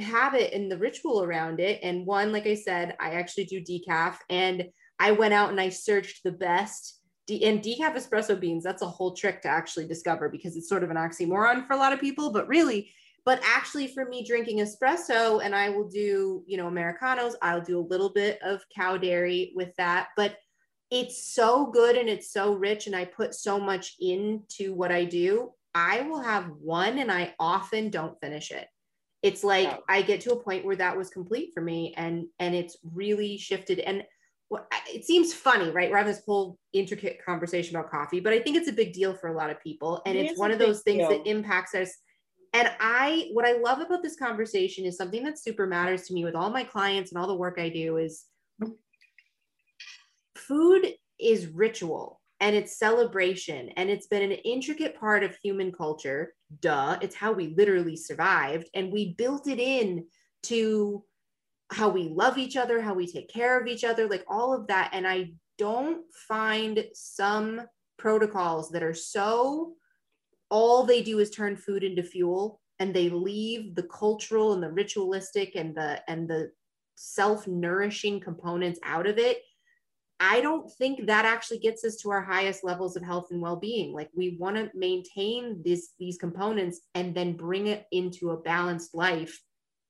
[0.00, 1.80] habit and the ritual around it.
[1.82, 4.64] And one, like I said, I actually do decaf and
[4.98, 8.64] I went out and I searched the best de- and decaf espresso beans.
[8.64, 11.78] That's a whole trick to actually discover because it's sort of an oxymoron for a
[11.78, 12.92] lot of people, but really,
[13.24, 17.78] but actually for me drinking espresso and I will do, you know, Americanos, I'll do
[17.78, 20.36] a little bit of cow dairy with that, but
[20.90, 25.04] it's so good and it's so rich and I put so much into what I
[25.04, 25.52] do.
[25.74, 28.66] I will have one and I often don't finish it
[29.22, 29.76] it's like yeah.
[29.88, 33.36] i get to a point where that was complete for me and and it's really
[33.36, 33.78] shifted.
[33.78, 34.04] And
[34.92, 35.90] it seems funny right?
[35.90, 39.14] We're having this whole intricate conversation about coffee but i think it's a big deal
[39.14, 40.02] for a lot of people.
[40.06, 41.10] And it it's one of those things deal.
[41.10, 41.90] that impacts us.
[42.52, 46.24] And i what i love about this conversation is something that super matters to me
[46.24, 48.26] with all my clients and all the work i do is
[48.62, 48.72] mm-hmm.
[50.36, 56.34] food is ritual and it's celebration and it's been an intricate part of human culture.
[56.60, 60.06] Duh it's how we literally survived and we built it in
[60.44, 61.04] to
[61.70, 64.66] how we love each other how we take care of each other like all of
[64.66, 64.90] that.
[64.92, 67.62] And i don't find some
[67.96, 69.74] protocols that are so
[70.50, 74.72] all they do is turn food into fuel and they leave the cultural and the
[74.72, 76.50] ritualistic and the and the
[76.96, 79.42] self-nourishing components out of it
[80.24, 83.92] I don't think that actually gets us to our highest levels of health and well-being.
[83.92, 88.94] Like we want to maintain this these components and then bring it into a balanced
[88.94, 89.42] life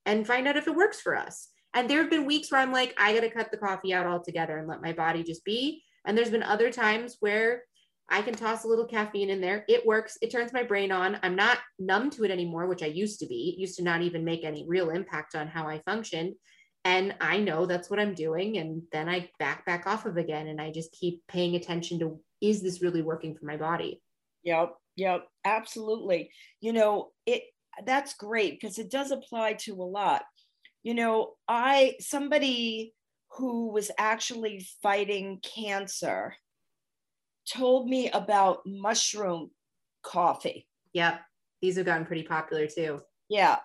[0.06, 1.48] and find out if it works for us.
[1.74, 4.06] And there have been weeks where I'm like, I got to cut the coffee out
[4.06, 5.82] altogether and let my body just be.
[6.06, 7.64] And there's been other times where
[8.08, 9.66] I can toss a little caffeine in there.
[9.68, 10.16] It works.
[10.22, 11.18] It turns my brain on.
[11.22, 13.50] I'm not numb to it anymore, which I used to be.
[13.54, 16.36] It used to not even make any real impact on how I function
[16.84, 20.48] and i know that's what i'm doing and then i back back off of again
[20.48, 24.02] and i just keep paying attention to is this really working for my body?
[24.42, 26.30] Yep yep absolutely.
[26.60, 27.44] You know it
[27.86, 30.24] that's great because it does apply to a lot.
[30.82, 32.92] You know i somebody
[33.38, 36.34] who was actually fighting cancer
[37.48, 39.50] told me about mushroom
[40.02, 40.66] coffee.
[40.92, 41.20] Yep
[41.62, 43.00] these have gotten pretty popular too.
[43.28, 43.58] Yeah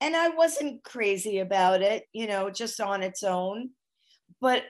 [0.00, 3.70] and I wasn't crazy about it, you know, just on its own.
[4.40, 4.64] But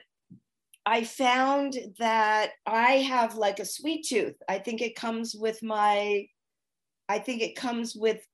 [0.85, 4.35] I found that I have like a sweet tooth.
[4.47, 6.27] I think it comes with my,
[7.09, 8.25] I think it comes with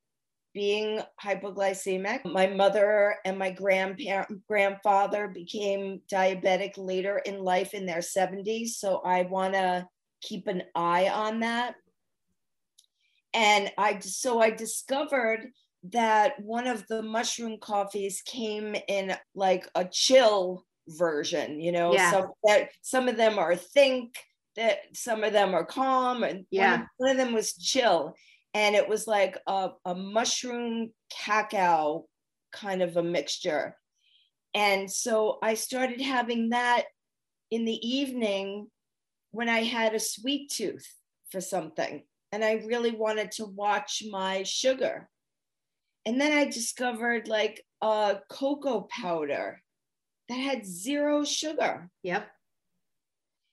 [0.53, 2.31] being hypoglycemic.
[2.31, 8.67] My mother and my grandparent, grandfather became diabetic later in life in their 70s.
[8.75, 9.87] So I want to
[10.21, 11.73] keep an eye on that.
[13.33, 15.47] And I, so I discovered
[15.91, 22.11] that one of the mushroom coffees came in like a chill version, you know, yeah.
[22.11, 24.15] some that some of them are think
[24.55, 26.71] that some of them are calm and yeah.
[26.71, 28.13] one, of, one of them was chill
[28.53, 32.05] and it was like a, a mushroom cacao
[32.51, 33.75] kind of a mixture.
[34.53, 36.83] And so I started having that
[37.49, 38.67] in the evening
[39.31, 40.87] when I had a sweet tooth
[41.29, 42.03] for something.
[42.31, 45.09] And I really wanted to watch my sugar.
[46.05, 49.61] And then I discovered like a cocoa powder
[50.29, 51.89] that had zero sugar.
[52.03, 52.27] Yep.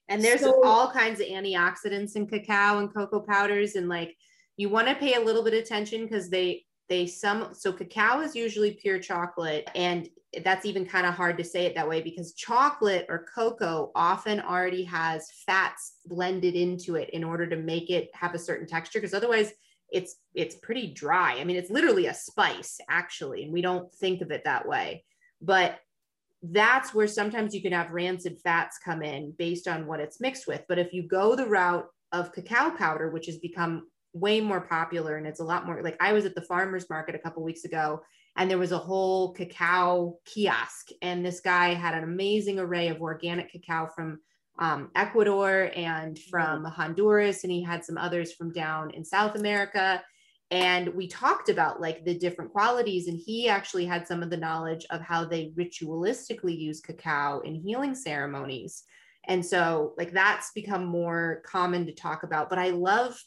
[0.09, 3.75] And there's so, all kinds of antioxidants in cacao and cocoa powders.
[3.75, 4.15] And like
[4.57, 8.19] you want to pay a little bit of attention because they they some so cacao
[8.19, 10.09] is usually pure chocolate and
[10.43, 14.41] that's even kind of hard to say it that way because chocolate or cocoa often
[14.41, 18.99] already has fats blended into it in order to make it have a certain texture
[18.99, 19.53] because otherwise
[19.91, 21.37] it's it's pretty dry.
[21.39, 25.03] I mean, it's literally a spice actually, and we don't think of it that way.
[25.41, 25.79] But
[26.43, 30.47] that's where sometimes you can have rancid fats come in based on what it's mixed
[30.47, 30.63] with.
[30.67, 35.17] But if you go the route of cacao powder, which has become way more popular
[35.17, 37.63] and it's a lot more like I was at the farmers market a couple weeks
[37.63, 38.01] ago
[38.35, 43.01] and there was a whole cacao kiosk and this guy had an amazing array of
[43.01, 44.19] organic cacao from
[44.61, 50.01] um, Ecuador and from Honduras, and he had some others from down in South America.
[50.51, 54.37] And we talked about like the different qualities, and he actually had some of the
[54.37, 58.83] knowledge of how they ritualistically use cacao in healing ceremonies.
[59.27, 62.49] And so, like, that's become more common to talk about.
[62.49, 63.19] But I love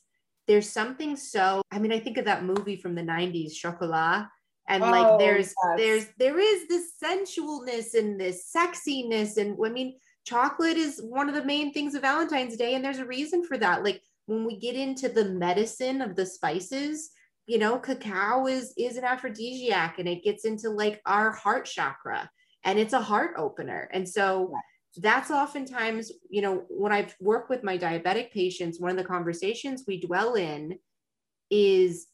[0.46, 4.26] there's something so, I mean, I think of that movie from the 90s, Chocolat,
[4.68, 5.76] and oh, like there's yes.
[5.76, 9.94] there's there is this sensualness and this sexiness and i mean
[10.24, 13.58] chocolate is one of the main things of Valentine's Day, and there's a reason for
[13.58, 13.84] that.
[13.84, 17.10] Like when we get into the medicine of the spices,
[17.46, 22.30] you know, cacao is is an aphrodisiac, and it gets into like our heart chakra,
[22.64, 23.88] and it's a heart opener.
[23.92, 24.52] And so
[24.96, 29.84] that's oftentimes, you know, when I've worked with my diabetic patients, one of the conversations
[29.86, 30.78] we dwell in
[31.50, 32.06] is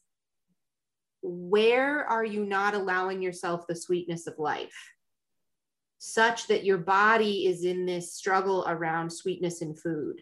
[1.21, 4.73] where are you not allowing yourself the sweetness of life?
[6.03, 10.19] Such that your body is in this struggle around sweetness in food.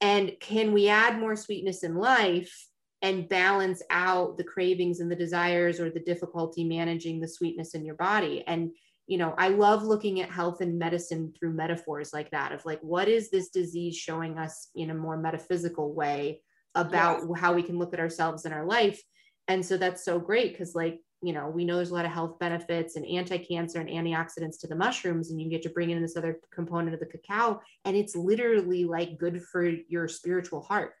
[0.00, 2.66] And can we add more sweetness in life
[3.02, 7.84] and balance out the cravings and the desires or the difficulty managing the sweetness in
[7.84, 8.42] your body?
[8.46, 8.70] And,
[9.06, 12.80] you know, I love looking at health and medicine through metaphors like that of like,
[12.80, 16.40] what is this disease showing us in a more metaphysical way
[16.74, 17.38] about yes.
[17.38, 19.02] how we can look at ourselves in our life?
[19.46, 22.12] And so that's so great because, like, you know, we know there's a lot of
[22.12, 26.00] health benefits and anti-cancer and antioxidants to the mushrooms, and you get to bring in
[26.00, 30.92] this other component of the cacao, and it's literally like good for your spiritual heart.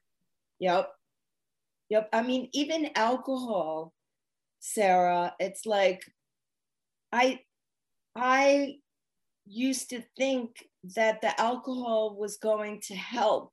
[0.58, 0.90] Yep.
[1.90, 2.08] Yep.
[2.12, 3.92] I mean, even alcohol,
[4.58, 6.02] Sarah, it's like
[7.12, 7.40] I
[8.14, 8.76] I
[9.46, 10.50] used to think
[10.96, 13.52] that the alcohol was going to help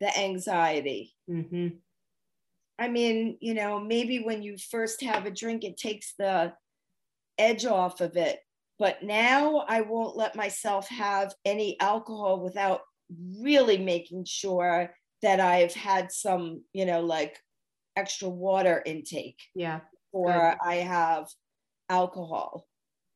[0.00, 1.12] the anxiety.
[1.28, 1.76] Mm-hmm.
[2.80, 6.54] I mean, you know, maybe when you first have a drink, it takes the
[7.36, 8.40] edge off of it.
[8.78, 12.80] But now I won't let myself have any alcohol without
[13.38, 17.38] really making sure that I've had some, you know, like
[17.96, 19.38] extra water intake.
[19.54, 19.80] Yeah.
[20.12, 20.66] Or Good.
[20.66, 21.28] I have
[21.90, 22.66] alcohol.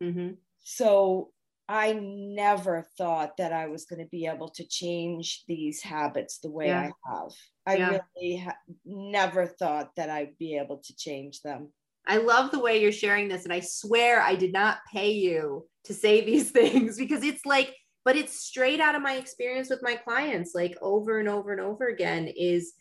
[0.03, 0.33] Mm-hmm.
[0.61, 1.31] So
[1.67, 6.51] I never thought that I was going to be able to change these habits the
[6.51, 6.91] way yeah.
[7.09, 7.31] I have.
[7.67, 7.99] I yeah.
[8.17, 11.71] really ha- never thought that I'd be able to change them.
[12.07, 13.45] I love the way you're sharing this.
[13.45, 17.75] And I swear I did not pay you to say these things because it's like,
[18.05, 21.61] but it's straight out of my experience with my clients, like over and over and
[21.61, 22.75] over again, is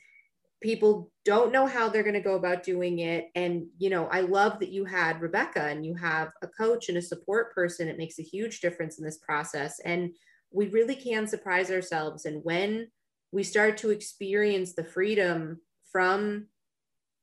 [0.64, 4.22] people don't know how they're going to go about doing it and you know i
[4.22, 7.98] love that you had rebecca and you have a coach and a support person it
[7.98, 10.10] makes a huge difference in this process and
[10.52, 12.88] we really can surprise ourselves and when
[13.34, 15.60] we start to experience the freedom
[15.92, 16.48] from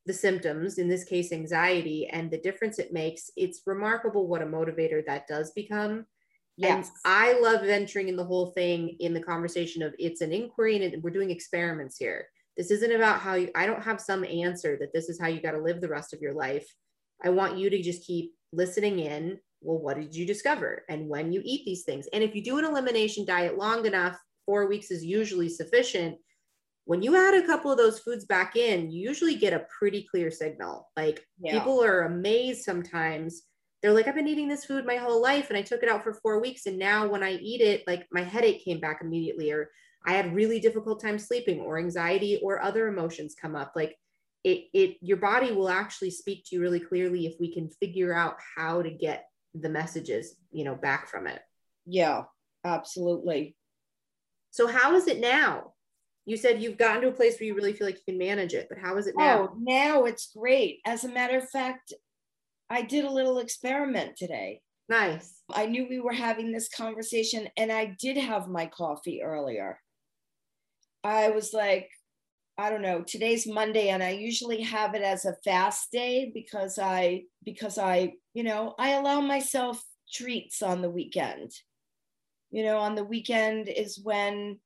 [0.07, 4.47] the symptoms in this case anxiety and the difference it makes it's remarkable what a
[4.47, 6.05] motivator that does become
[6.61, 6.89] Yes.
[6.89, 10.85] And I love venturing in the whole thing in the conversation of it's an inquiry
[10.85, 12.27] and we're doing experiments here.
[12.57, 15.41] This isn't about how you, I don't have some answer that this is how you
[15.41, 16.67] got to live the rest of your life.
[17.25, 19.39] I want you to just keep listening in.
[19.63, 20.85] Well, what did you discover?
[20.91, 22.07] And when you eat these things.
[22.13, 26.16] And if you do an elimination diet long enough, four weeks is usually sufficient.
[26.84, 30.07] When you add a couple of those foods back in, you usually get a pretty
[30.11, 30.88] clear signal.
[30.97, 31.53] Like yeah.
[31.53, 33.43] people are amazed sometimes.
[33.82, 36.03] They're like, I've been eating this food my whole life and I took it out
[36.03, 36.66] for four weeks.
[36.66, 39.70] And now when I eat it, like my headache came back immediately, or
[40.05, 43.72] I had really difficult time sleeping or anxiety or other emotions come up.
[43.76, 43.97] Like
[44.45, 48.12] it, it, your body will actually speak to you really clearly if we can figure
[48.12, 51.41] out how to get the messages, you know, back from it.
[51.86, 52.24] Yeah,
[52.64, 53.57] absolutely.
[54.51, 55.75] So how is it now?
[56.27, 58.55] You said you've gotten to a place where you really feel like you can manage
[58.55, 59.49] it, but how is it now?
[59.51, 60.81] Oh, now it's great.
[60.85, 61.93] As a matter of fact,
[62.69, 64.61] I did a little experiment today.
[64.89, 65.43] Nice.
[65.53, 69.81] I knew we were having this conversation and I did have my coffee earlier.
[71.03, 71.89] I was like,
[72.59, 76.79] I don't know, today's Monday and I usually have it as a fast day because
[76.79, 79.83] I because I, you know, I allow myself
[80.13, 81.53] treats on the weekend.
[82.51, 84.59] You know, on the weekend is when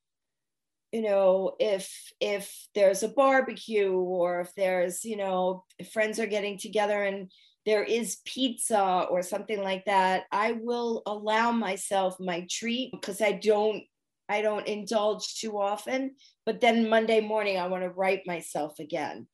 [0.92, 6.56] you know if if there's a barbecue or if there's you know friends are getting
[6.56, 7.32] together and
[7.66, 13.32] there is pizza or something like that i will allow myself my treat because i
[13.32, 13.82] don't
[14.28, 16.16] I don't indulge too often,
[16.46, 19.26] but then Monday morning I want to right myself again.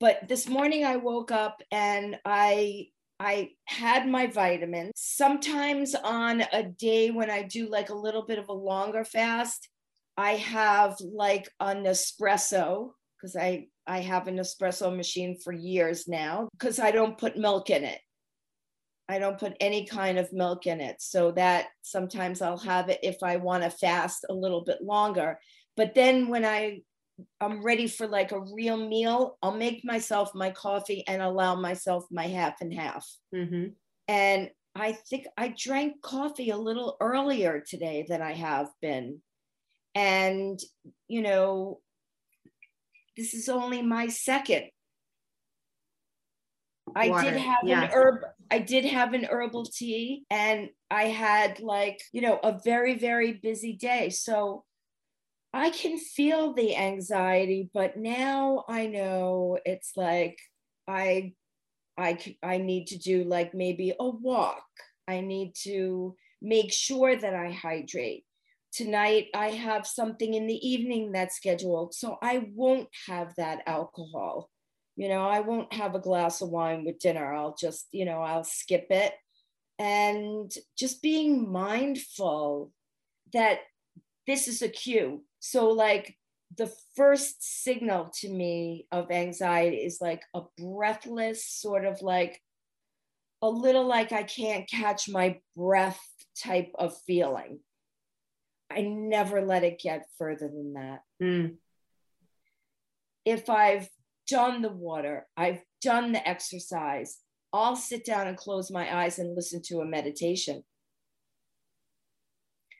[0.00, 2.88] But this morning I woke up and I
[3.20, 4.92] I had my vitamins.
[4.96, 9.68] Sometimes on a day when I do like a little bit of a longer fast,
[10.16, 16.48] I have like an espresso because I I have an espresso machine for years now
[16.52, 18.00] because I don't put milk in it.
[19.08, 20.96] I don't put any kind of milk in it.
[21.00, 25.38] So that sometimes I'll have it if I want to fast a little bit longer.
[25.76, 26.82] But then when I
[27.40, 32.04] I'm ready for like a real meal, I'll make myself my coffee and allow myself
[32.10, 33.06] my half and half.
[33.34, 33.70] Mm-hmm.
[34.08, 39.20] And I think I drank coffee a little earlier today than I have been.
[39.94, 40.58] And,
[41.08, 41.80] you know,
[43.16, 44.70] this is only my second
[46.94, 47.30] I Water.
[47.30, 48.24] did have an herb.
[48.50, 53.32] I did have an herbal tea, and I had like you know a very very
[53.32, 54.10] busy day.
[54.10, 54.64] So
[55.52, 60.38] I can feel the anxiety, but now I know it's like
[60.86, 61.34] I
[61.96, 64.64] I I need to do like maybe a walk.
[65.06, 68.24] I need to make sure that I hydrate.
[68.72, 74.50] Tonight I have something in the evening that's scheduled, so I won't have that alcohol
[74.98, 78.20] you know i won't have a glass of wine with dinner i'll just you know
[78.20, 79.14] i'll skip it
[79.78, 82.72] and just being mindful
[83.32, 83.60] that
[84.28, 86.16] this is a cue so like
[86.56, 92.40] the first signal to me of anxiety is like a breathless sort of like
[93.42, 96.00] a little like i can't catch my breath
[96.40, 97.58] type of feeling
[98.70, 101.54] i never let it get further than that mm.
[103.24, 103.88] if i've
[104.28, 107.18] done the water, I've done the exercise.
[107.52, 110.62] I'll sit down and close my eyes and listen to a meditation.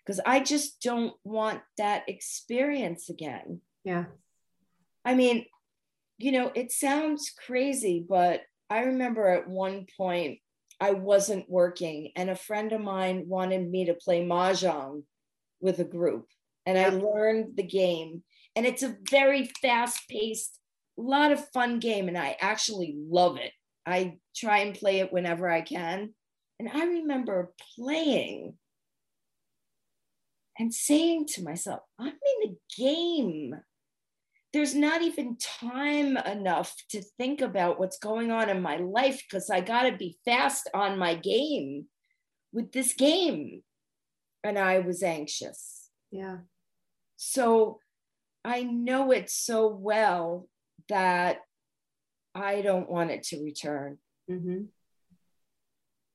[0.09, 3.61] Because I just don't want that experience again.
[3.85, 4.07] Yeah.
[5.05, 5.45] I mean,
[6.17, 8.41] you know, it sounds crazy, but
[8.71, 10.39] I remember at one point
[10.81, 15.03] I wasn't working and a friend of mine wanted me to play mahjong
[15.61, 16.25] with a group
[16.65, 18.23] and I learned the game.
[18.57, 20.59] And it's a very fast paced,
[20.99, 22.09] a lot of fun game.
[22.09, 23.53] And I actually love it.
[23.85, 26.15] I try and play it whenever I can.
[26.59, 28.55] And I remember playing
[30.59, 33.55] and saying to myself, I'm in the game.
[34.53, 39.51] There's not even time enough to think about what's going on in my life because
[39.51, 41.87] I got to be fast on my game
[42.53, 43.63] with this game.
[44.43, 45.91] And I was anxious.
[46.11, 46.39] Yeah.
[47.17, 47.81] So
[48.45, 50.49] I know it so well
[50.89, 51.41] that
[52.35, 53.99] I don't want it to return.
[54.31, 54.63] Mm-hmm.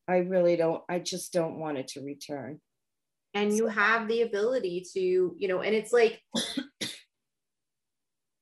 [0.08, 0.82] I really don't.
[0.90, 2.62] I just don't want it to return.
[3.34, 6.22] And you have the ability to, you know, and it's like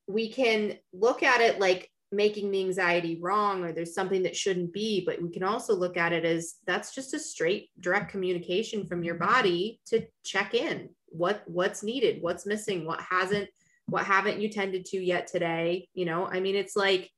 [0.08, 4.74] we can look at it like making the anxiety wrong or there's something that shouldn't
[4.74, 8.86] be, but we can also look at it as that's just a straight direct communication
[8.86, 9.32] from your mm-hmm.
[9.32, 10.90] body to check in.
[11.08, 13.50] What what's needed, what's missing, what hasn't,
[13.88, 15.88] what haven't you tended to yet today?
[15.94, 17.10] You know, I mean, it's like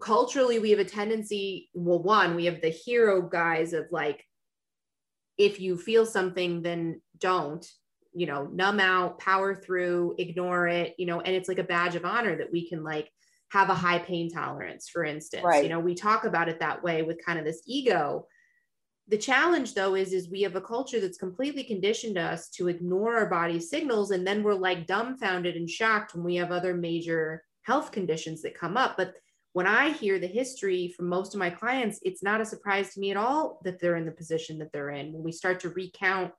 [0.00, 4.22] culturally we have a tendency well one we have the hero guys of like
[5.38, 7.66] if you feel something then don't
[8.14, 11.94] you know numb out power through ignore it you know and it's like a badge
[11.94, 13.10] of honor that we can like
[13.50, 15.44] have a high pain tolerance for instance.
[15.44, 15.62] Right.
[15.62, 18.26] you know we talk about it that way with kind of this ego.
[19.08, 23.16] The challenge though is is we have a culture that's completely conditioned us to ignore
[23.16, 27.44] our body's signals and then we're like dumbfounded and shocked when we have other major
[27.62, 28.96] health conditions that come up.
[28.96, 29.14] But
[29.56, 33.00] when I hear the history from most of my clients, it's not a surprise to
[33.00, 35.14] me at all that they're in the position that they're in.
[35.14, 36.30] When we start to recount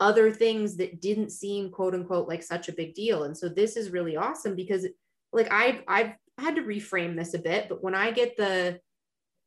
[0.00, 3.22] other things that didn't seem quote unquote like such a big deal.
[3.22, 4.84] And so this is really awesome because
[5.32, 8.80] like I've I've had to reframe this a bit, but when I get the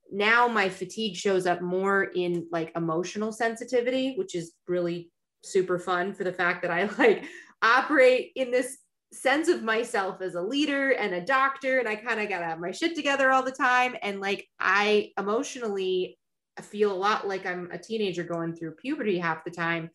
[0.10, 5.12] now my fatigue shows up more in like emotional sensitivity, which is really
[5.44, 7.26] super fun for the fact that I like
[7.62, 8.78] operate in this
[9.12, 12.60] sense of myself as a leader and a doctor and i kind of gotta have
[12.60, 16.18] my shit together all the time and like i emotionally
[16.62, 19.90] feel a lot like i'm a teenager going through puberty half the time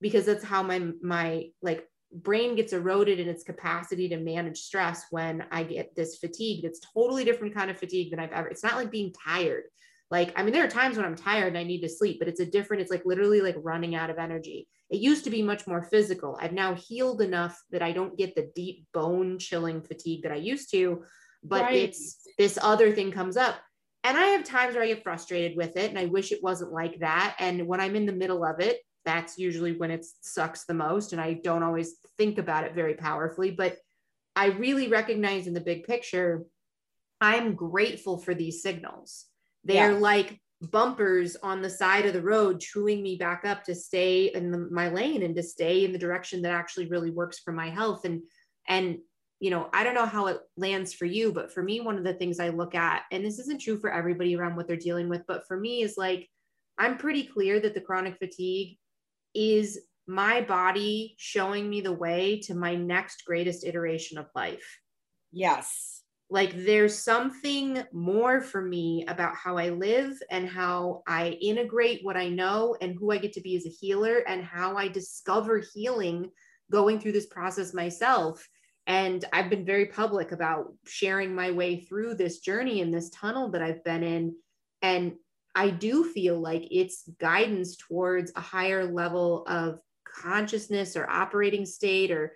[0.00, 5.04] because that's how my my like brain gets eroded in its capacity to manage stress
[5.10, 6.62] when i get this fatigue.
[6.62, 9.64] That's totally different kind of fatigue than i've ever it's not like being tired.
[10.10, 12.28] Like i mean there are times when i'm tired and i need to sleep but
[12.28, 15.42] it's a different it's like literally like running out of energy it used to be
[15.42, 16.38] much more physical.
[16.40, 20.36] I've now healed enough that i don't get the deep bone chilling fatigue that i
[20.36, 21.04] used to
[21.42, 21.74] but right.
[21.74, 23.56] it's this other thing comes up.
[24.04, 26.72] And i have times where i get frustrated with it and i wish it wasn't
[26.72, 27.36] like that.
[27.38, 31.12] And when i'm in the middle of it that's usually when it sucks the most
[31.12, 33.50] and i don't always think about it very powerfully.
[33.50, 33.76] But
[34.36, 36.44] i really recognize in the big picture
[37.20, 39.24] i'm grateful for these signals.
[39.64, 39.98] They're yeah.
[39.98, 44.50] like bumpers on the side of the road chewing me back up to stay in
[44.50, 47.70] the, my lane and to stay in the direction that actually really works for my
[47.70, 48.04] health.
[48.04, 48.22] And
[48.68, 48.98] and
[49.40, 52.02] you know i don't know how it lands for you but for me one of
[52.02, 55.08] the things i look at and this isn't true for everybody around what they're dealing
[55.08, 56.28] with but for me is like
[56.76, 58.76] i'm pretty clear that the chronic fatigue
[59.34, 59.78] is
[60.08, 64.80] my body showing me the way to my next greatest iteration of life.
[65.30, 72.04] Yes like there's something more for me about how I live and how I integrate
[72.04, 74.88] what I know and who I get to be as a healer and how I
[74.88, 76.30] discover healing
[76.70, 78.46] going through this process myself.
[78.86, 83.50] And I've been very public about sharing my way through this journey in this tunnel
[83.52, 84.34] that I've been in.
[84.82, 85.14] And
[85.54, 92.10] I do feel like it's guidance towards a higher level of consciousness or operating state
[92.10, 92.32] or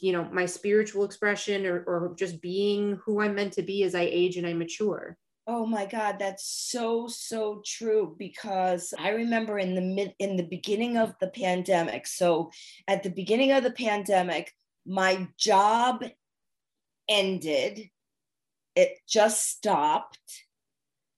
[0.00, 3.94] you know my spiritual expression or, or just being who i'm meant to be as
[3.94, 5.16] i age and i mature.
[5.46, 10.44] Oh my god that's so so true because i remember in the mid in the
[10.44, 12.50] beginning of the pandemic so
[12.86, 14.52] at the beginning of the pandemic
[14.86, 16.04] my job
[17.08, 17.90] ended
[18.76, 20.18] it just stopped.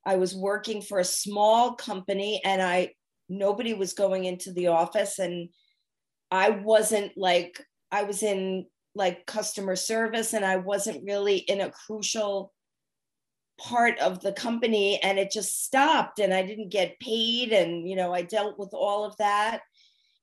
[0.07, 2.93] I was working for a small company and i
[3.29, 5.51] nobody was going into the office and
[6.31, 7.61] i wasn't like
[7.93, 8.65] I was in
[8.95, 12.53] like customer service and I wasn't really in a crucial
[13.59, 17.97] part of the company and it just stopped and I didn't get paid and you
[17.97, 19.61] know I dealt with all of that.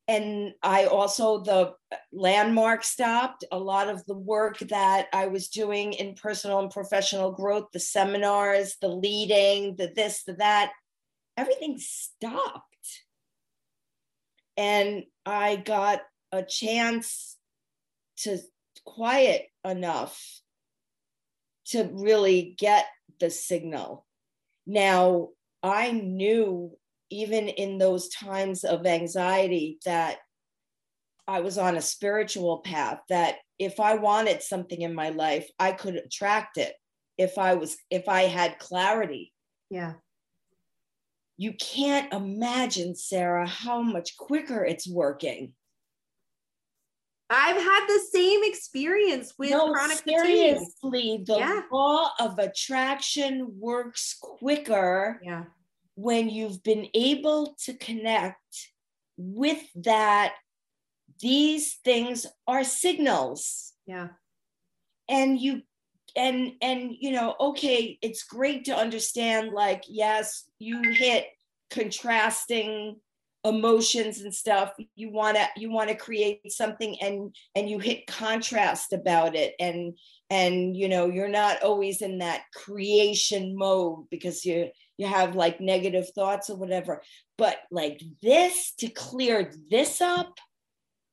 [0.07, 1.73] And I also the
[2.11, 3.45] landmark stopped.
[3.51, 7.79] A lot of the work that I was doing in personal and professional growth the
[7.79, 10.71] seminars the leading the this the that
[11.37, 12.65] everything stopped.
[14.57, 16.01] And I got
[16.31, 17.37] a chance
[18.17, 18.39] to
[18.95, 20.21] quiet enough
[21.67, 22.85] to really get
[23.19, 24.05] the signal.
[24.65, 25.29] Now,
[25.61, 26.77] I knew
[27.09, 30.17] even in those times of anxiety that
[31.27, 35.73] I was on a spiritual path that if I wanted something in my life, I
[35.73, 36.73] could attract it
[37.17, 39.33] if I was if I had clarity.
[39.69, 39.93] Yeah.
[41.37, 45.53] You can't imagine, Sarah, how much quicker it's working.
[47.29, 51.25] I've had the same experience with no, chronic seriously, fatigue.
[51.27, 51.61] the yeah.
[51.71, 55.43] law of attraction works quicker yeah.
[55.93, 58.71] when you've been able to connect
[59.17, 60.33] with that.
[61.21, 63.73] These things are signals.
[63.85, 64.07] Yeah.
[65.09, 65.63] And you
[66.15, 71.27] and and you know, okay, it's great to understand like yes, you hit
[71.69, 72.95] contrasting
[73.45, 78.07] emotions and stuff you want to you want to create something and and you hit
[78.07, 79.53] contrast about it.
[79.59, 79.97] And
[80.29, 85.61] and you know you're not always in that creation mode because you you have like
[85.61, 87.01] negative thoughts or whatever.
[87.37, 90.37] But like this to clear this up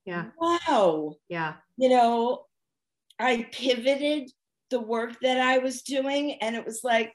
[0.05, 0.27] yeah.
[0.39, 1.17] wow.
[1.29, 1.55] Yeah.
[1.77, 2.47] You know
[3.19, 4.31] i pivoted
[4.71, 7.13] the work that i was doing and it was like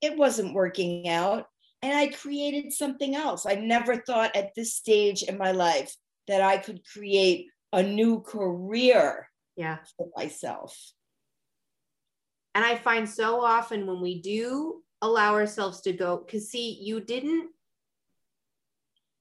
[0.00, 1.46] it wasn't working out
[1.82, 3.44] and I created something else.
[3.44, 5.94] I never thought at this stage in my life
[6.28, 9.78] that I could create a new career yeah.
[9.96, 10.76] for myself.
[12.54, 17.00] And I find so often when we do allow ourselves to go, because see, you
[17.00, 17.50] didn't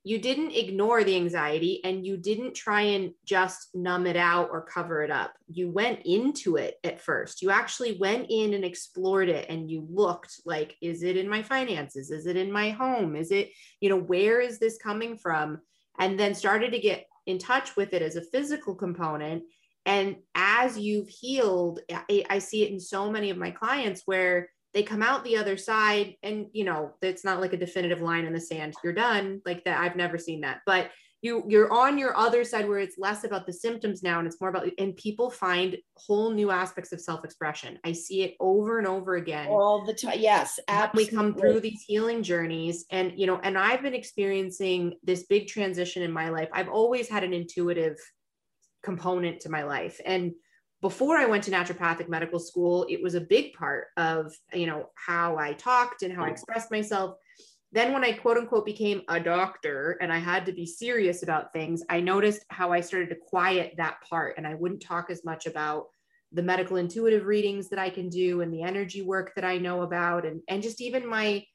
[0.03, 4.65] you didn't ignore the anxiety and you didn't try and just numb it out or
[4.65, 5.33] cover it up.
[5.47, 7.43] You went into it at first.
[7.43, 11.43] You actually went in and explored it and you looked like, is it in my
[11.43, 12.09] finances?
[12.09, 13.15] Is it in my home?
[13.15, 15.59] Is it, you know, where is this coming from?
[15.99, 19.43] And then started to get in touch with it as a physical component.
[19.85, 24.49] And as you've healed, I, I see it in so many of my clients where
[24.73, 28.25] they come out the other side and you know it's not like a definitive line
[28.25, 30.61] in the sand you're done like that i've never seen that.
[30.65, 30.91] But
[31.21, 34.41] you you're on your other side where it's less about the symptoms now and it's
[34.41, 37.77] more about and people find whole new aspects of self-expression.
[37.83, 39.47] I see it over and over again.
[39.47, 41.11] All the time yes absolutely.
[41.11, 45.47] we come through these healing journeys and you know and i've been experiencing this big
[45.47, 46.49] transition in my life.
[46.53, 47.97] I've always had an intuitive
[48.83, 49.99] component to my life.
[50.05, 50.33] And
[50.81, 54.89] before I went to naturopathic medical school, it was a big part of, you know,
[54.95, 56.31] how I talked and how I mm.
[56.31, 57.17] expressed myself.
[57.71, 61.53] Then when I quote unquote became a doctor and I had to be serious about
[61.53, 65.23] things, I noticed how I started to quiet that part and I wouldn't talk as
[65.23, 65.85] much about
[66.33, 69.83] the medical intuitive readings that I can do and the energy work that I know
[69.83, 71.45] about and and just even my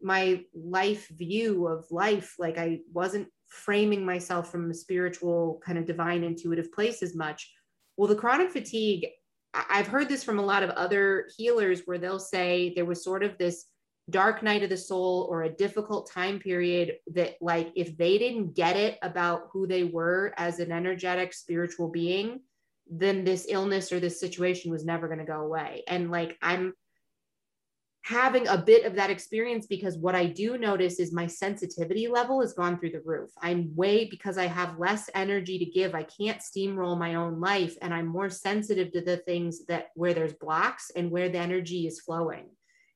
[0.00, 2.34] my life view of life.
[2.38, 7.50] Like I wasn't framing myself from a spiritual kind of divine intuitive place as much
[7.96, 9.06] well, the chronic fatigue,
[9.54, 13.22] I've heard this from a lot of other healers where they'll say there was sort
[13.22, 13.64] of this
[14.10, 18.54] dark night of the soul or a difficult time period that, like, if they didn't
[18.54, 22.40] get it about who they were as an energetic spiritual being,
[22.88, 25.82] then this illness or this situation was never going to go away.
[25.88, 26.74] And like, I'm
[28.06, 32.40] having a bit of that experience because what I do notice is my sensitivity level
[32.40, 33.30] has gone through the roof.
[33.42, 35.92] I'm way because I have less energy to give.
[35.92, 40.14] I can't steamroll my own life and I'm more sensitive to the things that where
[40.14, 42.46] there's blocks and where the energy is flowing.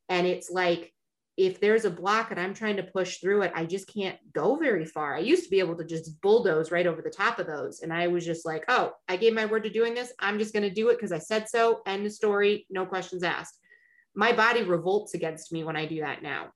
[0.09, 0.93] And it's like
[1.37, 4.55] if there's a block and I'm trying to push through it, I just can't go
[4.55, 5.17] very far.
[5.17, 7.81] I used to be able to just bulldoze right over the top of those.
[7.81, 10.13] And I was just like, oh, I gave my word to doing this.
[10.21, 11.81] I'm just going to do it because I said so.
[11.85, 12.65] End the story.
[12.71, 13.60] No questions asked
[14.15, 16.51] my body revolts against me when I do that now.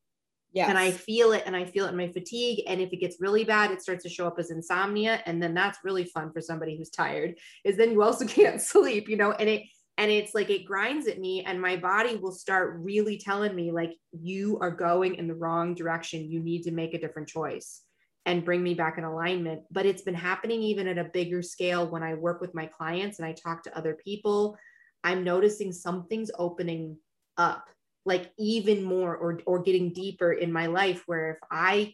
[0.53, 0.69] Yeah.
[0.69, 2.63] And I feel it and I feel it in my fatigue.
[2.69, 5.21] And if it gets really bad, it starts to show up as insomnia.
[5.27, 7.35] And then that's really fun for somebody who's tired,
[7.65, 9.65] is then you also can't sleep, you know, and it
[9.97, 13.71] and it's like it grinds at me and my body will start really telling me
[13.71, 17.83] like you are going in the wrong direction you need to make a different choice
[18.27, 21.87] and bring me back in alignment but it's been happening even at a bigger scale
[21.87, 24.57] when i work with my clients and i talk to other people
[25.05, 26.97] i'm noticing something's opening
[27.37, 27.65] up
[28.07, 31.93] like even more or or getting deeper in my life where if i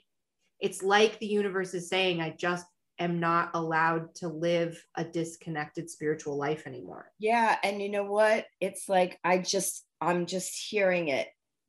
[0.59, 2.67] it's like the universe is saying i just
[3.01, 7.11] am not allowed to live a disconnected spiritual life anymore.
[7.19, 8.47] Yeah and you know what?
[8.61, 11.27] It's like i just i'm just hearing it.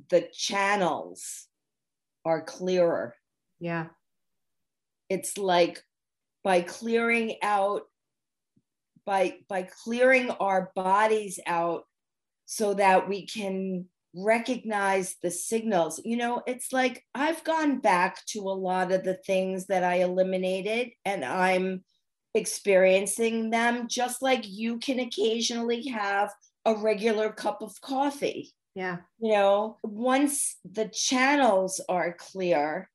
[0.09, 1.47] The channels
[2.25, 3.15] are clearer.
[3.59, 3.87] Yeah.
[5.09, 5.81] It's like
[6.43, 7.83] by clearing out
[9.05, 11.85] by by clearing our bodies out
[12.51, 16.01] so that we can recognize the signals.
[16.03, 20.01] You know, it's like I've gone back to a lot of the things that I
[20.01, 21.85] eliminated and I'm
[22.35, 26.29] experiencing them just like you can occasionally have
[26.65, 28.51] a regular cup of coffee.
[28.75, 28.97] Yeah.
[29.21, 32.89] You know, once the channels are clear,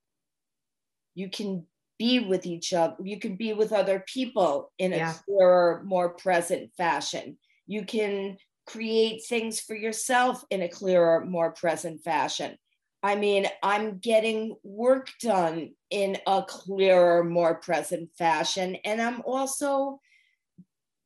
[1.14, 1.66] you can
[1.98, 2.96] be with each other.
[3.02, 5.14] You can be with other people in a Yeah.
[5.24, 7.38] clearer, more present fashion.
[7.66, 8.36] You can
[8.67, 12.57] create things for yourself in a clearer, more present fashion.
[13.03, 18.77] I mean, I'm getting work done in a clearer, more present fashion.
[18.85, 20.01] And I'm also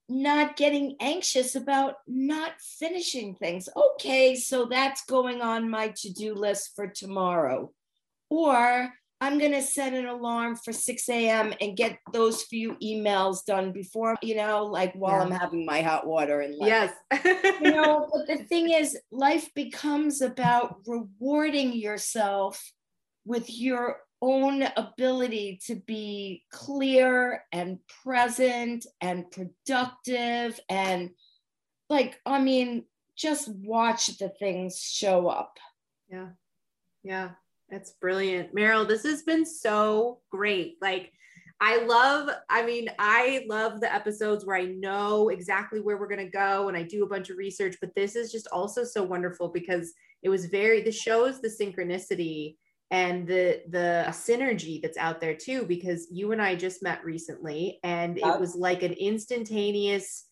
[0.08, 3.68] not getting anxious about not finishing things.
[3.76, 7.70] Okay, so that's going on my to do list for tomorrow.
[8.30, 8.92] Or
[9.22, 11.52] I'm going to set an alarm for 6 a.m.
[11.60, 15.22] and get those few emails done before, you know, like while Yeah.
[15.24, 16.92] I'm having my hot water and yes.
[17.24, 22.72] you know, but the thing is, life becomes about rewarding yourself
[23.26, 30.58] with your own ability to be clear and present and productive.
[30.68, 31.10] And
[31.90, 32.84] like, I mean,
[33.16, 35.58] just watch the things show up.
[36.10, 36.28] Yeah.
[37.02, 37.30] Yeah.
[37.70, 38.54] That's brilliant.
[38.54, 40.76] Meryl, this has been so great.
[40.80, 41.12] Like,
[41.60, 46.24] I love, I mean, I love the episodes where I know exactly where we're going
[46.24, 49.02] to go and I do a bunch of research, but this is just also so
[49.02, 49.92] wonderful because
[50.22, 52.56] it was very, the shows the synchronicity
[52.90, 57.78] and the the synergy that's out there too because you and I just met recently
[57.84, 60.24] and it was like an instantaneous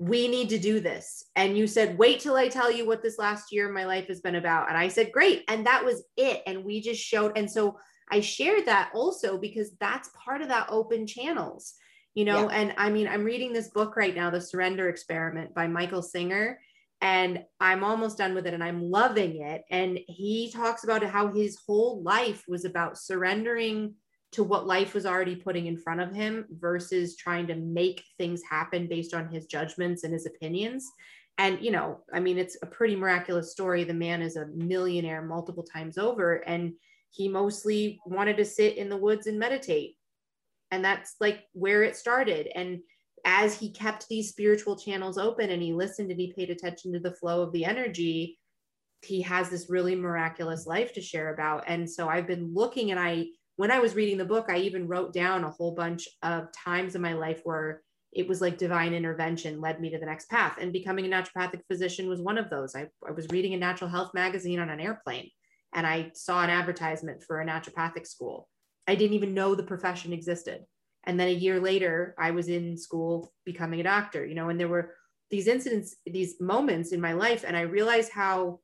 [0.00, 1.22] we need to do this.
[1.36, 4.08] And you said, wait till I tell you what this last year of my life
[4.08, 4.70] has been about.
[4.70, 5.44] And I said, great.
[5.46, 6.42] And that was it.
[6.46, 7.36] And we just showed.
[7.36, 7.78] And so
[8.10, 11.74] I shared that also because that's part of that open channels,
[12.14, 12.48] you know.
[12.48, 12.56] Yeah.
[12.56, 16.58] And I mean, I'm reading this book right now, The Surrender Experiment by Michael Singer.
[17.02, 19.64] And I'm almost done with it and I'm loving it.
[19.70, 23.96] And he talks about how his whole life was about surrendering
[24.32, 28.42] to what life was already putting in front of him versus trying to make things
[28.48, 30.88] happen based on his judgments and his opinions.
[31.38, 33.82] And, you know, I mean, it's a pretty miraculous story.
[33.82, 36.74] The man is a millionaire multiple times over, and
[37.10, 39.96] he mostly wanted to sit in the woods and meditate.
[40.70, 42.48] And that's like where it started.
[42.54, 42.80] And
[43.24, 47.00] as he kept these spiritual channels open and he listened and he paid attention to
[47.00, 48.38] the flow of the energy,
[49.02, 51.64] he has this really miraculous life to share about.
[51.66, 53.26] And so I've been looking and I,
[53.60, 56.94] when I was reading the book, I even wrote down a whole bunch of times
[56.94, 60.56] in my life where it was like divine intervention led me to the next path.
[60.58, 62.74] And becoming a naturopathic physician was one of those.
[62.74, 65.28] I, I was reading a natural health magazine on an airplane
[65.74, 68.48] and I saw an advertisement for a naturopathic school.
[68.88, 70.64] I didn't even know the profession existed.
[71.04, 74.58] And then a year later, I was in school becoming a doctor, you know, and
[74.58, 74.94] there were
[75.30, 77.44] these incidents, these moments in my life.
[77.46, 78.60] And I realized how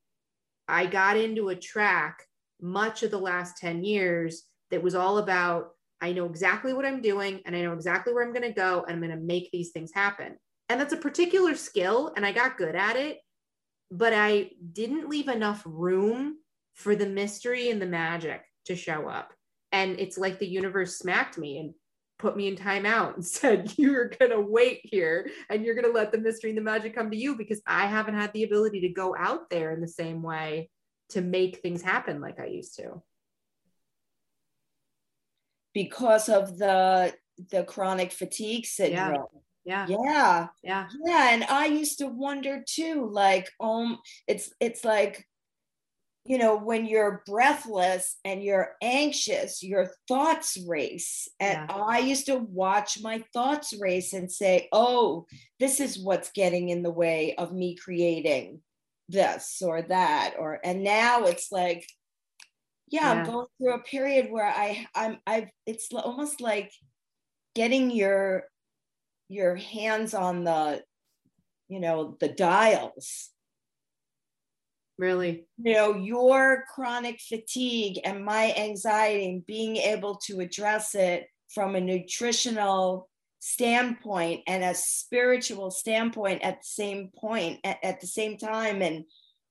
[0.67, 2.23] I got into a track
[2.63, 7.01] much of the last 10 years that was all about I know exactly what I'm
[7.01, 9.51] doing and I know exactly where I'm going to go and I'm going to make
[9.51, 10.37] these things happen.
[10.69, 13.19] And that's a particular skill and I got good at it,
[13.91, 16.37] but I didn't leave enough room
[16.75, 19.33] for the mystery and the magic to show up.
[19.73, 21.73] And it's like the universe smacked me and
[22.19, 25.99] put me in timeout and said, You're going to wait here and you're going to
[25.99, 28.81] let the mystery and the magic come to you because I haven't had the ability
[28.83, 30.71] to go out there in the same way
[31.11, 33.03] to make things happen like I used to.
[35.77, 37.13] Because of the
[37.51, 39.27] the chronic fatigue syndrome.
[39.67, 39.87] Yeah.
[39.87, 40.47] Yeah.
[40.63, 40.89] Yeah.
[41.05, 41.29] Yeah.
[41.33, 45.29] And I used to wonder too, like, um, it's it's like,
[46.25, 51.29] you know, when you're breathless and you're anxious, your thoughts race.
[51.41, 51.77] And Yeah.
[51.77, 55.27] I used to watch my thoughts race and say, oh,
[55.61, 58.63] this is what's getting in the way of me creating
[59.11, 60.37] this or that.
[60.39, 61.85] Or and now it's like,
[62.89, 63.27] yeah, I'm Yeah.
[63.27, 66.73] going through a period where I I'm I've it's almost like
[67.55, 68.45] getting your
[69.29, 70.83] your hands on the
[71.69, 73.31] you know the dials
[74.99, 75.47] Really.
[75.59, 81.75] you know your chronic fatigue and my anxiety and being able to address it from
[81.75, 83.09] a nutritional
[83.41, 89.05] standpoint and a spiritual standpoint at the same point at, at the same time and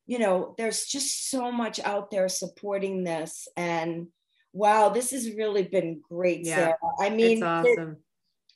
[0.08, 4.08] you know there's just so much out there supporting this and
[4.54, 6.78] wow this has really been great Yeah, sarah.
[7.00, 7.98] I mean it's it-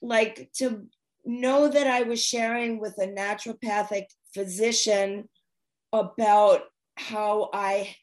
[0.01, 0.87] like to
[1.25, 5.27] know that I was sharing with a naturopathic physician
[5.91, 6.61] about
[6.95, 7.95] how I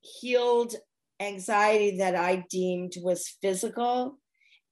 [0.00, 0.74] healed
[1.20, 4.18] anxiety that I deemed was physical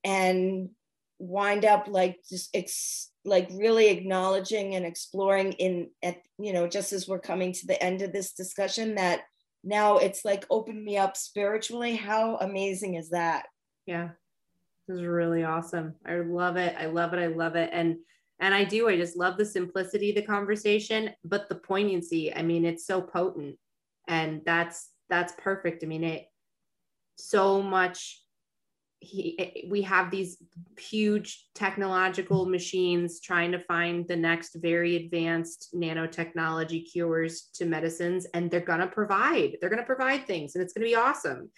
[0.02, 0.70] and
[1.18, 6.92] wind up like just ex- like really acknowledging and exploring in at you know just
[6.92, 9.20] as we're coming to the end of this discussion that
[9.62, 13.46] now it's like opened me up spiritually how amazing is that
[13.86, 14.10] Yeah.
[14.88, 15.94] This is really awesome.
[16.04, 16.74] I love it.
[16.76, 17.20] I love it.
[17.20, 17.70] I love it.
[17.72, 17.96] And
[18.40, 18.88] and I do.
[18.88, 22.34] I just love the simplicity of the conversation, but the poignancy.
[22.34, 23.56] I mean, it's so potent.
[24.08, 25.84] And that's that's perfect.
[25.84, 26.26] I mean, it
[27.16, 28.20] so much
[29.01, 30.36] he, eh, eh, we have these
[30.78, 38.51] huge technological machines trying to find the next very advanced nanotechnology cures to medicines and
[38.51, 41.51] they're going to provide they're going to provide things and it's going to be awesome.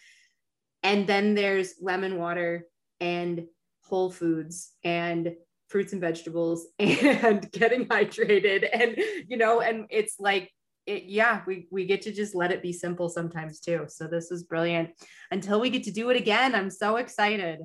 [0.84, 2.66] And then there's lemon water
[3.01, 3.45] and
[3.84, 5.34] whole foods and
[5.68, 8.97] fruits and vegetables and getting hydrated and
[9.28, 10.51] you know and it's like
[10.87, 13.85] it, yeah we we get to just let it be simple sometimes too.
[13.89, 14.91] So this is brilliant.
[15.30, 17.61] Until we get to do it again i'm so excited.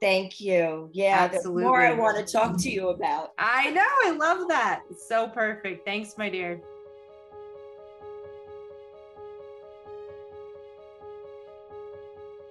[0.00, 0.90] Thank you.
[0.92, 1.64] Yeah Absolutely.
[1.64, 3.30] more i want to talk to you about.
[3.38, 4.82] I know i love that.
[4.90, 5.84] It's so perfect.
[5.84, 6.60] Thanks my dear.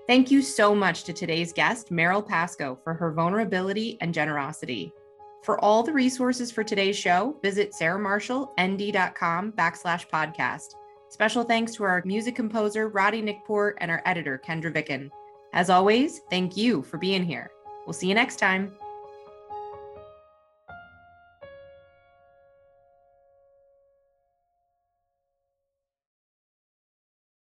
[0.08, 4.92] Thank you so much to today's guest, Meryl Pasco, for her vulnerability and generosity.
[5.42, 10.76] For all the resources for today's show, visit sarahmarshallnd.com backslash podcast.
[11.10, 15.12] Special thanks to our music composer, Roddy Nickport, and our editor, Kendra Vicken.
[15.54, 17.52] As always, thank you for being here.
[17.86, 18.72] We'll see you next time.